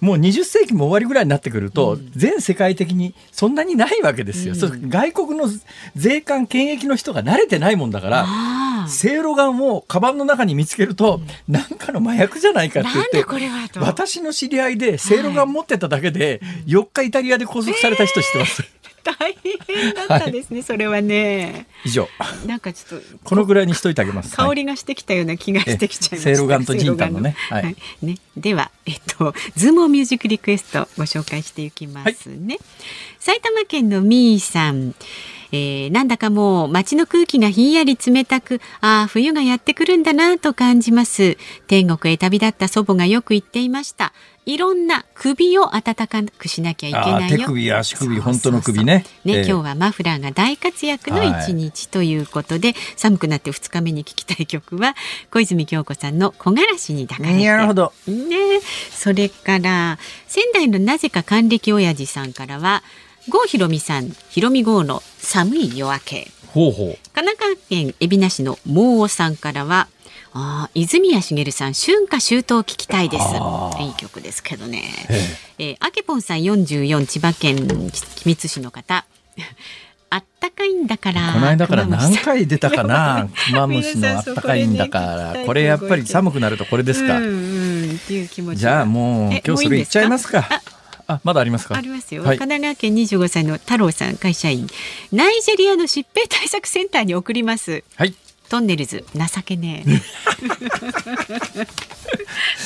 [0.00, 4.54] もう20世紀も終わりぐらいになってくると、全世界的にそんなにないわけですよ。
[4.54, 5.48] うん、外国の
[5.96, 8.26] 税関検疫の人が慣れてないもんだから、
[8.88, 18.62] せいろがんをカバンの中に見つけると、何、うん、かの麻薬じゃないかって言って私の知り合いでせいろがん持ってただけで4日イタリアで拘束された人知ってます？
[18.62, 19.36] えー大
[19.66, 21.66] 変だったですね、はい、それはね。
[21.84, 22.08] 以上。
[22.46, 24.36] なんかちょっとこのぐらいにしといてあげます。
[24.36, 26.30] 香りがしてきたような気がしてきちゃいました。
[26.30, 27.36] セイロガンとジンタンのね。
[27.50, 28.16] はい、ね。
[28.36, 32.54] ではえっとズームミュージックリクエストご紹介していきますね。
[32.54, 32.60] はい、
[33.18, 34.94] 埼玉県のみーさん。
[35.54, 41.36] えー、なんだかもう街の空気がひんやり冷たくああ冬がやってくるんだなと感じます
[41.68, 44.12] 天国へ旅立った祖母がよく言っていました
[44.46, 47.38] いろんな首を温かくしなきゃいけないよ。
[47.38, 49.06] 手首、足首、本当の首ね。
[49.24, 54.96] ね、えー、今日はマフラーが大活躍の一日ということで、はい、寒くなって二日目に聞きたい曲は
[55.30, 57.46] 小泉京子さんの木枯らしに抱かれて。
[57.46, 57.92] なるほど。
[58.06, 62.82] ね、それから仙台のなぜか還暦親父さんからは。
[63.26, 66.28] 郷ひろみさん、ひろみ郷の寒い夜明け。
[66.48, 66.86] ほうほう。
[67.14, 69.88] 神奈川県海老名市の毛尾さんからは
[70.32, 73.24] あ泉谷しげるさん春夏秋冬聞きたいです。
[73.80, 74.82] いい曲ですけどね。
[75.58, 77.66] えー、あけぽんさん44千葉県
[78.16, 79.04] 君津市の方。
[80.10, 83.28] あったかいんだからこの間から何回出たかな？
[83.48, 85.00] クマムシのあったかいんだか
[85.34, 85.44] ら。
[85.44, 90.48] これやっぱり寒くなるとこれですか、うんうん、じゃあもう今日それいっちゃいますか
[91.14, 91.76] ああまだありますか？
[91.76, 94.66] ありますよ、はい、神奈川県25歳の太郎さん会社員。
[95.12, 97.82] ナイジェリアの疾病対策センターに送ります。
[97.96, 98.14] はい。
[98.48, 100.00] とんねるず情けねえ。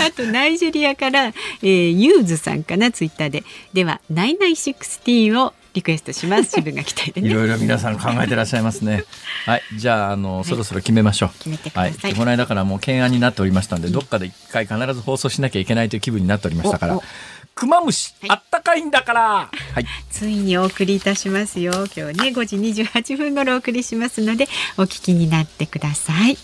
[0.04, 3.44] あとナイジェリアから、えー、ユーズさんかなツイッターで。
[3.72, 6.56] ではナイナイシックスティーンをリクエストします。
[6.56, 9.04] 自分が期待で、ね、いろいろ皆さん考えてらっしゃいますね。
[9.46, 9.62] はい。
[9.76, 11.30] じゃああの、はい、そろそろ決めましょう。
[11.38, 17.00] 決めてください、はい、この間からもう懸案になっておりましたんで、うん、どっかで一回必ず放送しなきゃいけないという気分になっておりましたから
[17.58, 19.22] クマムシ、あったかいんだから。
[19.22, 19.50] は
[19.80, 19.84] い。
[20.12, 21.72] ついにお送りいたしますよ。
[21.96, 24.46] 今日ね、5時28分頃お送りしますので、
[24.76, 26.38] お聞きになってください。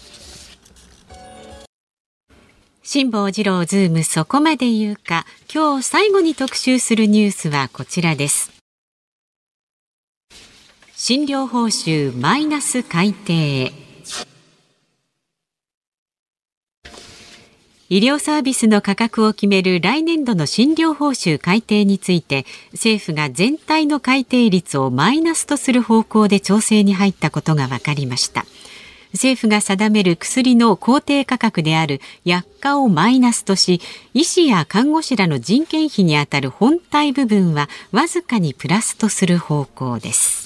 [2.83, 5.25] 辛坊治郎ズームそこまで言うか。
[5.55, 8.51] 今日最後に特集するニュースはこちらです。
[10.97, 13.84] 診療報酬マイナス改定。
[17.95, 28.47] 医療サービスの価格を決める来年度の診療報酬改定について政府が全体の改定率をマイナスとする方向で調整に入ったことが分かりました。
[29.13, 33.81] 政府が定める薬の公定価格である薬価をマイナスとし
[34.13, 40.44] 医師や看護師らの人件費にあたる本体部分はわずかにプラスとする方向です。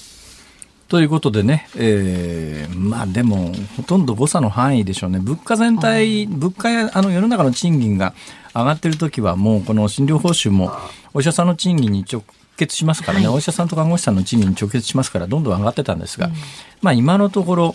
[0.88, 5.18] ということでね、えー、まあでも、ほとんど誤差の範囲でしょうね。
[5.18, 8.14] 物価全体、物価やあの世の中の賃金が
[8.54, 10.72] 上がってる時は、もうこの診療報酬も
[11.12, 12.22] お医者さんの賃金に直
[12.56, 16.32] 結しますからね、はい、お医者さんと看護師さんの賃金に直結しますから、どんどん上がってたんですが、うん、
[16.80, 17.74] まあ今のところ、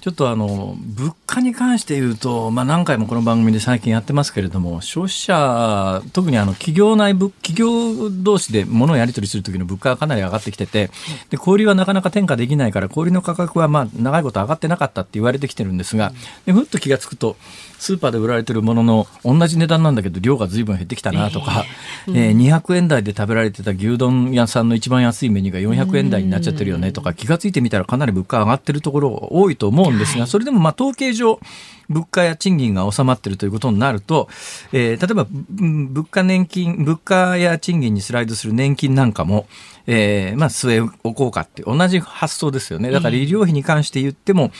[0.00, 10.90] ちょっとあの物価に関して言うと、まあ、何回もこの番組で最近やってますけれども消費者特にあの企業内部企業同士で物をやり取りする時の物価がかなり上がってきてて
[11.28, 16.14] で小売はなかなか転嫁できないから小売の価格はまあ長いこと上がってなかったって言われてきてるんですが
[16.46, 17.36] でふっと気が付くと
[17.80, 21.64] スーパーで売られてるものの同じ値段なんだけど量がずいぶん減ってきたなとか、
[22.08, 31.40] えー、えー、200円台で食べられてた牛丼屋さんの一番安いメニューが400円台になっちゃってるよねとか気が付いてみたらかなり物価上がってるところ多いと思うんですが、それでもまあ統計上
[31.88, 34.28] 物価や賃金が収まっているということになると、
[34.72, 39.46] えー、例えば物価年金物価や賃金にスライドする年金なんかも、
[39.86, 42.90] えー、まあ据え置こうかって同じ発想ですよね。
[42.90, 44.52] だから医療費に関して言っても、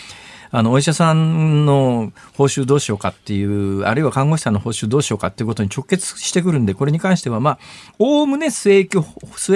[0.52, 7.58] あのお医者さんの報酬どうしようかっていうあるいは看護師さんの報酬どうしようかっていうことに直結してくるんでこれに関してはまあ
[7.98, 8.88] おおむね据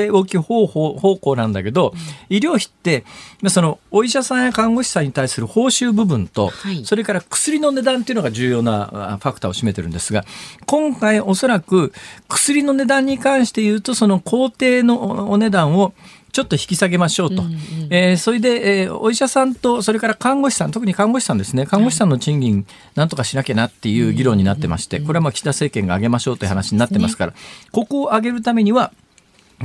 [0.06, 1.92] え置き方法方向なんだけど、
[2.28, 3.04] 医療費って
[3.48, 10.24] そのお医者さんや看護師さんに対する報酬部分と、はい、それから薬の値段っていうのが重要なファクターを占めてるんですが
[10.66, 11.92] 今回おそらく
[12.28, 15.92] 薬の値段に関して言うとその工程のお値段を
[16.34, 17.58] ちょっと引き下げましょうと、うんうん、
[17.90, 21.64] えー、それで、えー、お医者さんとそれから看護師さん特に看護師さんですね。
[21.64, 22.66] 看護師さんの賃金
[22.96, 27.34] なんとかしなきゃなっていう議論になってましてこれはまあ岸田政権が上げましょうという話になってますから、
[27.70, 28.92] ここを上げるためには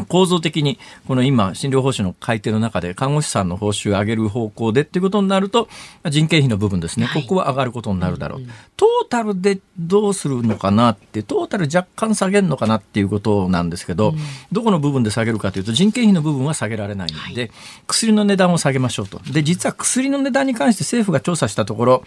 [0.06, 5.68] 構造的にこの今診療報酬の改定の中で看護師さんの報酬を上げる方向でっていうことになると
[6.10, 8.41] 人件費の部分ですね、ここは上がることになるだろう、
[8.78, 14.14] トータルでどうするのかなってトータル若干下げるのかなっていうことなんですけど、
[14.52, 17.52] どこの部分で下げるかというと人件費の部分は下げられないんで、
[17.88, 19.20] 薬の値段を下げましょうと。
[19.32, 22.04] で実は薬の値段に関して政府が調査したところ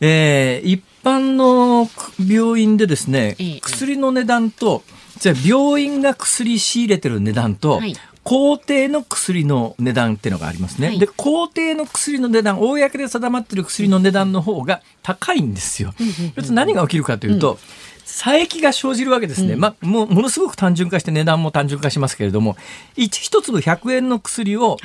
[0.00, 1.88] えー、一般の
[2.22, 4.82] 病院でですね、薬の値段と
[5.18, 7.94] じゃ病院が薬仕入れてる値段と、はい。
[8.22, 10.88] 公定の薬の値段っていうのがありますね。
[10.88, 15.94] はい、で、公定の薬の値段、公で定まってる薬の値段の方が高いんですよ。
[16.50, 17.58] 何が起きるかというと、うん。
[18.06, 22.56] 佐伯が生じるわけですね、うん、まあ、もものすごく単純化して値段も単純化しますけれども
[22.94, 24.78] 一粒100円の薬を、はい、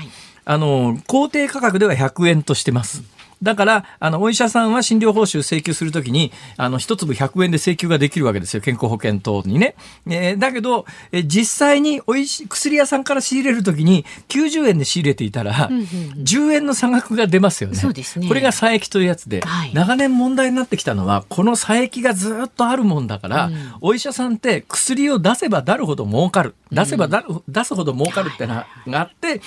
[0.43, 3.03] あの公定価格では100円としてます。
[3.43, 8.61] だから、あの、お医者さんは診療報酬請求するときに、あの、一粒100円で請求ができるわけですよ。
[8.61, 9.75] 健康保険等にね。
[10.07, 15.87] えー、だけど、え実際においし、薬屋さんから仕入れるときに、90円で仕入れていたら、うんうんうん、
[16.23, 17.75] 10円の差額が出ますよね。
[17.75, 18.27] そうですね。
[18.27, 26.55] これが佐伯というやつで、はい、長年問題になってきたのは、この佐伯がずっとあるもんだから、うん、お医者さんって薬を出せば出るほど儲かる。
[26.71, 28.65] 出せばうん、出すほど儲かるってのが
[29.01, 29.41] あって、はい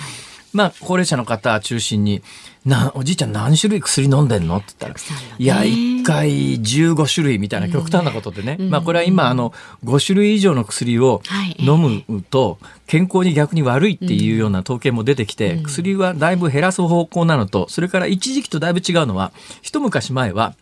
[0.54, 2.22] まあ、高齢者の方中心に、
[2.64, 8.56] な、おじいちゃん何種類薬飲んでんのって言ったら、いや、1回15種類みたいな極端なことでね。
[8.58, 9.52] うん、まあ、これは今、あの、
[9.84, 11.22] 5種類以上の薬を
[11.58, 20.54] 飲むと、健康に逆に悪いっていうような統計も出てきて、薬はだいぶ減らす方向なのと、それから一時期とだいぶ違うのは、一昔前は、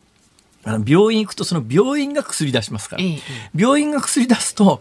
[0.64, 3.18] あの病院行くとその病院が薬出しますから、ええ、
[3.54, 4.80] 病院が薬出すと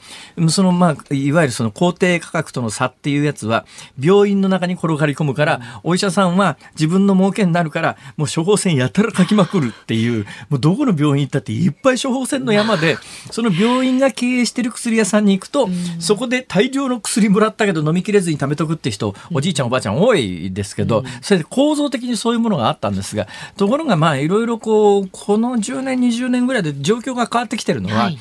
[0.50, 3.66] そのまあいわゆるその公定価格との差っていうやつは
[4.00, 12.98] 病院の中に転がり込むから、うん、お医者さんは自分の儲けになるからもう処方箋やたら書きまくるっていうもうどこの病院行ったっていっぱい処方箋の山で
[13.32, 23.28] その病院が経営してる薬屋さんに行くと、うん、そこで大量の薬もらったけど飲みきれずに貯めとくって人おじいちゃんおばあちゃん多いですけど、それで構造的にそういうものがあったんですが
[23.58, 28.18] ところがまあいろいろこうこの10年、20年ぐらいで状況が変わってきてるのは、はい、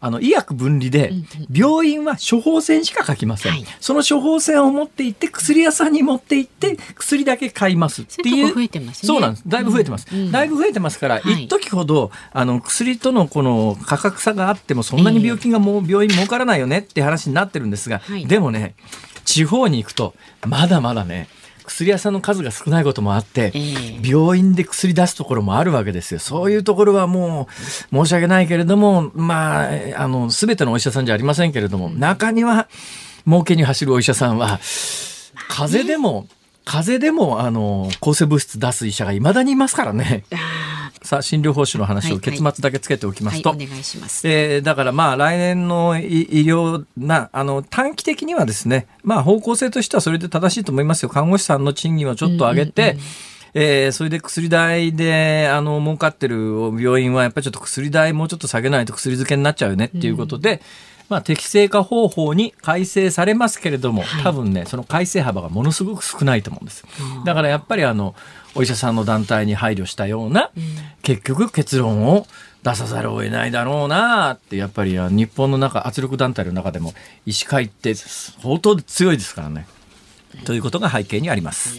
[0.00, 1.12] あの医薬分離で
[1.52, 9.42] 病院は処方箋しか書きません、はい、その処方箋を持って行って薬屋さんに持って行って薬だけ買いますっていう、ね、そうなんです。
[9.46, 18.74] だいぶ増えてます、うん、だいぶ増えてますから、はい、一時ほどあの薬とのこの価格差があってもそんなに病気がもう病院儲からないよねって話になってるんですが、でもね
[19.24, 20.14] 地方に行くと
[20.46, 21.28] まだまだね
[21.68, 26.20] 薬屋さんの数が少ないこともあって、えー、病院で薬出すところもあるわけですよ。
[26.20, 27.48] そういうところはも
[27.92, 32.68] う申し訳ないけれども、まあ、あの、すべてのお医者さんじゃありませんけれども、中には
[33.26, 34.58] 儲けに走るお医者さんは、
[35.48, 36.26] 風邪でも、
[36.64, 40.24] 風邪でも、あの、抗生物質出す医者がいまだにいますからね。
[41.02, 51.08] さあ診療報酬の話を結末だけつけておきますと、えー、だからまあ来年の医療なあの短期的にはですねまあ方向性としてはそれで正しいと思いますよ。
[51.08, 53.04] 看護師さんの賃金をちょっと上げて、うんうんうん。
[53.54, 60.60] えー、それで薬代で、あの、儲かってる病院は、やっぱりちょっと薬代もうちょっと下げないと薬漬けになっちゃうよねっていうことで、うん、
[61.08, 66.84] まあ、適正化方法に改正されますけれども、はい、多分ね、その改正幅がものすごく少ないと思うんです。
[67.24, 68.14] だからやっぱりあの、
[68.58, 70.50] お医者さんの団体に配慮したような、
[71.02, 72.26] 結局結論を
[72.64, 76.92] 出さざるを得ないだろうなってやっぱり日本の中圧力団体の中でも
[77.24, 79.68] 医師会って相当強いですからね。
[80.44, 81.76] ということが背景にあります。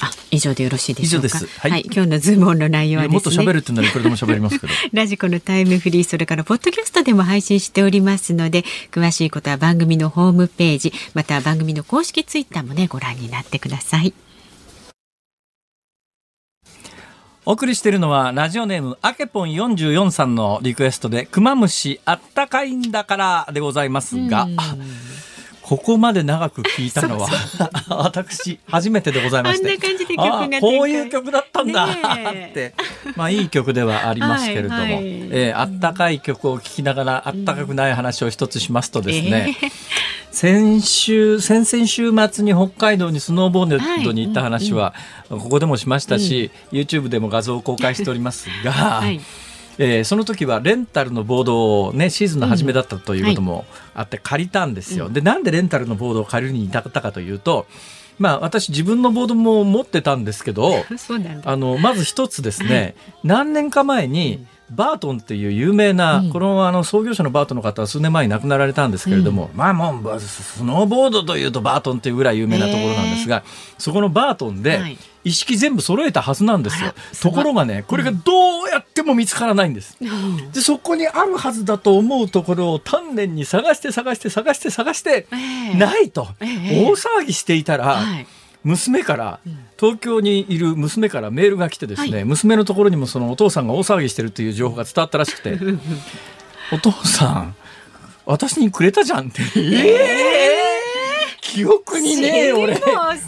[0.00, 1.38] あ、以上でよろしいでしょうか？
[1.60, 4.72] はい、はい、今日のズームオンの内容は、ね、もっと喋るっていうのはいくらでも喋りますけど。
[4.92, 14.12] ラジコのタイムフリー、それからポッドキャストでも配信しておりますので、詳しいことは番組のホームページ、また番組の公式ツイッターもね、ご覧になってください。
[17.46, 24.48] お送りしているのはラジオネームあけぽん44さんのリクエストでクマムシあったかいんだからでございますが、
[25.66, 27.28] ここまで長く聞いたのは
[27.88, 29.78] 私初めてでございまして。
[30.18, 31.88] あこういう曲だったんだっ
[32.52, 32.74] て。
[33.16, 39.70] まあいい曲ではありますけれども、はいはい、えー、あったかい曲を聴きながらあったかくない話を一つしますとですね、えー、
[40.30, 44.92] 先週先々週末に北海道にスノーボードに行った話は、
[45.30, 48.72] ここでもしましたし、うん、YouTube でも画像を公開しておりますが。
[48.72, 49.20] はい
[49.78, 53.64] えー、その時はレンタルのボードを、ね、シーズンの初めだったということも
[53.94, 55.06] あって借りたんですよ。
[55.06, 55.12] うん。
[55.12, 57.66] はい、でなんでレンタルのボードを借りるに至ったかというと
[58.18, 60.72] まあ、私自分のボードも持ってたんですけど
[61.44, 62.94] あのまず一つですね
[63.24, 73.42] 何年か前にバートンっていう有名な、うん、このあの創業者のバートンの方は数年前に亡くなられたんですけれども、うん、まあもうスノーボードというとバートンっていうぐらい有名なところなんですが、
[73.78, 76.94] そこのバートンで一式全部揃えたはずなんですよ。
[77.20, 79.96] ところがねこれがどうやっても見つからないんです。
[80.52, 85.26] でそこにあるはずだと思うところを丹念に探して探して探して探して、
[85.76, 87.96] ないと、大騒ぎしていたら。
[87.96, 88.26] はい。
[88.64, 89.40] 娘から
[89.78, 95.58] 東京にいる娘からメールが来てですね、はい、娘のところにもそのお父さんが大騒ぎしてるという情報が伝わったらしくて
[96.72, 97.54] お父さん
[98.24, 99.42] 私にくれたじゃんって。
[99.54, 100.53] えー
[101.54, 102.74] 記憶にねえ俺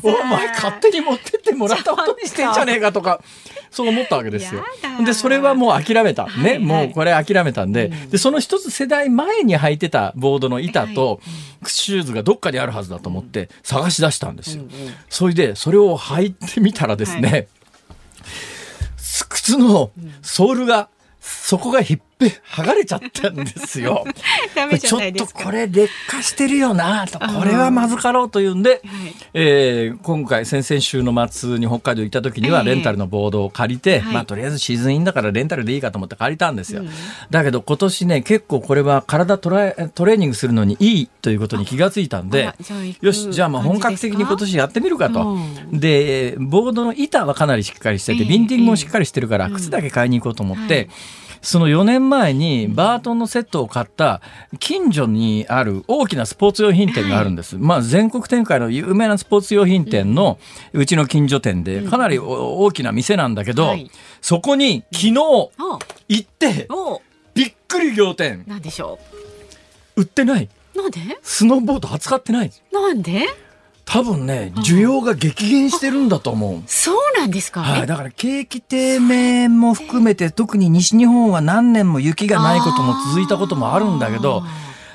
[0.03, 3.23] お前勝手に持ってってもらったことにしてんじゃねえかとか
[3.71, 4.65] そう思ったわけですよ。
[5.05, 6.51] でそれはもう諦めた、ね、はい。
[6.51, 11.21] はい、もうこれ諦めたんでうん、でその一つ世代前に履いてたボードの板と、
[11.67, 14.63] シューズがどっかにあるはずだと思って探し出したんですよ。
[14.63, 17.49] うんうん、それでそれを履いてみたらですね、はい、
[19.29, 19.91] 靴の
[20.23, 20.89] ソールが
[21.21, 24.05] そこがひっぺ剥がれちゃったんですよ。
[24.81, 27.19] ちょっとこれ劣化してるよなと。
[27.19, 28.81] これはまずかろうというんで、はい、
[29.35, 36.83] えー、今回先々週の末に北海道行った時にはレンタルのボードを借りて、えー、まあとりあえずシーズンインだからレンタルでいいかと思って借りたんですよ。
[37.31, 42.55] だけど今年ね結構これは体トラトレーニングするのにいいということに気がついたんで
[43.01, 45.37] よしじゃあまあ本格的に今年やってみるかと。
[45.73, 50.89] でボードの板はかなりしっかりしてて、ビンティングもしっかりしてるから靴だけ買いに行こうと思って。
[51.47, 54.21] その4年前にバートンのセットを買った
[54.59, 57.55] 近所にある大きなスポーツ用品店があるんです。
[57.55, 60.41] はい、まあ全国展開の有名なスポーツ用品店の
[60.73, 63.77] うちの近所店でかなり大きな店なんだけど、
[64.21, 65.51] そこに昨日行
[66.19, 66.67] って
[67.33, 68.43] びっくり仰天。
[68.49, 68.99] なんでしょ
[69.95, 70.01] う？
[70.01, 70.49] 売ってない。
[70.75, 70.99] なんで？
[71.23, 72.51] スノーボード扱ってない。
[72.73, 73.21] なんで？
[73.87, 76.63] 多分ね、需要が激減してるんだと思う。
[76.67, 84.43] そうなんですか、はい、だから景気低迷も含めて、特に西日本は何年も雪がないことも続いたこともあるんだけど、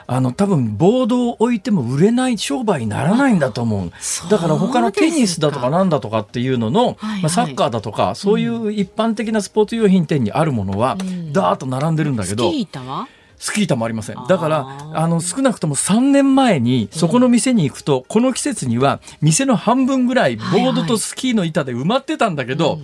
[0.08, 3.92] あの多分ボードを置いても売れない商売にならないんだと思う。
[4.30, 10.98] だから他のテニスだとかなんだとかっていうのの、まあ、サッカーだとか、そういう一般的なスポーツ用品店にあるものは、
[11.32, 13.08] ダーッと並んでるんだけど、スキー板は？
[13.42, 14.18] スキー板もありません。
[14.28, 22.80] だから、あの、少なくとも3年前に、そこの店に行くと、この季節には、店の半分ぐらい、ボードとスキーの板で埋まってたんだけど、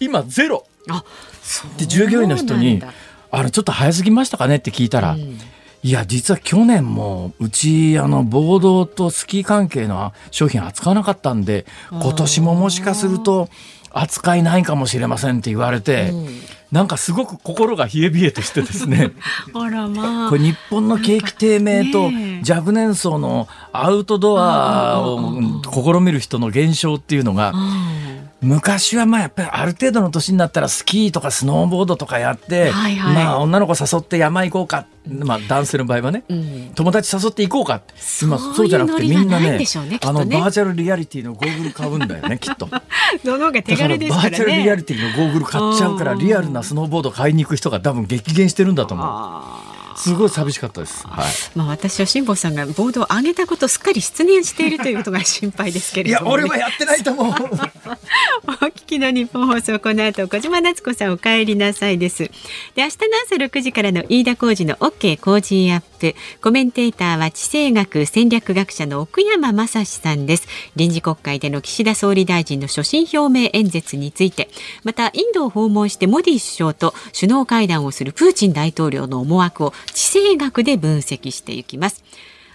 [0.00, 0.66] 今、ゼロ。
[1.78, 2.82] で、従業員の人に、
[3.30, 5.16] あの、ちょっと早すぎましたかねって聞いたら、
[5.82, 13.48] いや、実は去年も、うち、あの、ボードとスキー関係の商品扱わなかったんで、今年ももしかすると、
[13.94, 16.28] 扱いないかもしれませんって言われて、うん、
[16.74, 19.12] なんかすごく心が冷え冷えとしてですね。
[19.54, 20.28] あらまあ。
[20.28, 22.10] これ日本の景気低迷と
[22.50, 27.54] 若年層のアウトドアを試みる人の減少っていうのが、
[28.44, 37.82] 昔はまあやっぱりある程度の年になったらスキーとかスノーボードとかやって、はいはい、まあ女の子誘って山行こうか、まあ男性の場合はね、うん、友達誘って行こうか
[38.22, 39.66] 今そうじゃなくてみんなね、ね、
[40.02, 42.68] あのバーチャルリアリティのゴーグル買うんだよね きっと。
[43.24, 44.30] のが手軽ですからね。
[44.30, 49.04] バーチャルリアリティのゴーグル買っちゃうからリアルなスノーボード買いに行く人が多分激減してるんだと思
[49.70, 49.73] う。
[49.96, 51.06] すごい寂しかったです。
[51.06, 51.26] はい。
[51.54, 57.34] まあ私は辛坊さんがボードを上げたことすっかり失念しているということが心配ですけれども、ね、いや俺はやってないと思う。
[58.46, 62.24] お聞きの日本放送この後小島夏子さんお帰りなさいです。
[62.24, 62.30] で
[62.76, 70.46] 明日の朝六時からの飯田浩二の OK 工事アップコメンテーターは地政学戦略学者の奥山正史さんです。
[70.76, 74.48] 臨時国会での岸田総理大臣の所信表明演説について、
[74.82, 82.04] またインドを訪問してモディ首相と首脳会談をするプーチン大統領の思惑を地政学で分析していきます。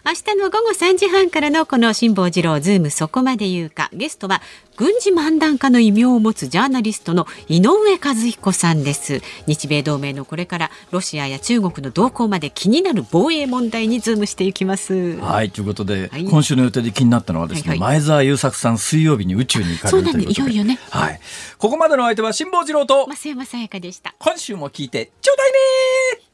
[0.05, 3.89] 明日の午後3時半からのこの辛坊治郎ズームそこまで言うか。
[3.93, 4.41] ゲストは
[4.77, 7.71] 軍事漫談家の異名を持つジャーナリストの井上
[8.03, 9.21] 和彦さんです。
[9.45, 15.19] 日米同盟のこれからロシアや中国の動向まで気になる防衛問題にズームしていきます。
[15.19, 20.41] はいということで、はい、今週の予定で気になったのはですね、はいはい、前澤友作さん水曜日に宇宙に行かれるということで。
[20.41, 20.79] いよいよね。
[20.89, 21.19] はい。
[21.57, 24.15] ここまでの相手は辛坊治郎と増山さやかでした。
[24.17, 25.51] 今週も聞いてちょうだい
[26.17, 26.28] ね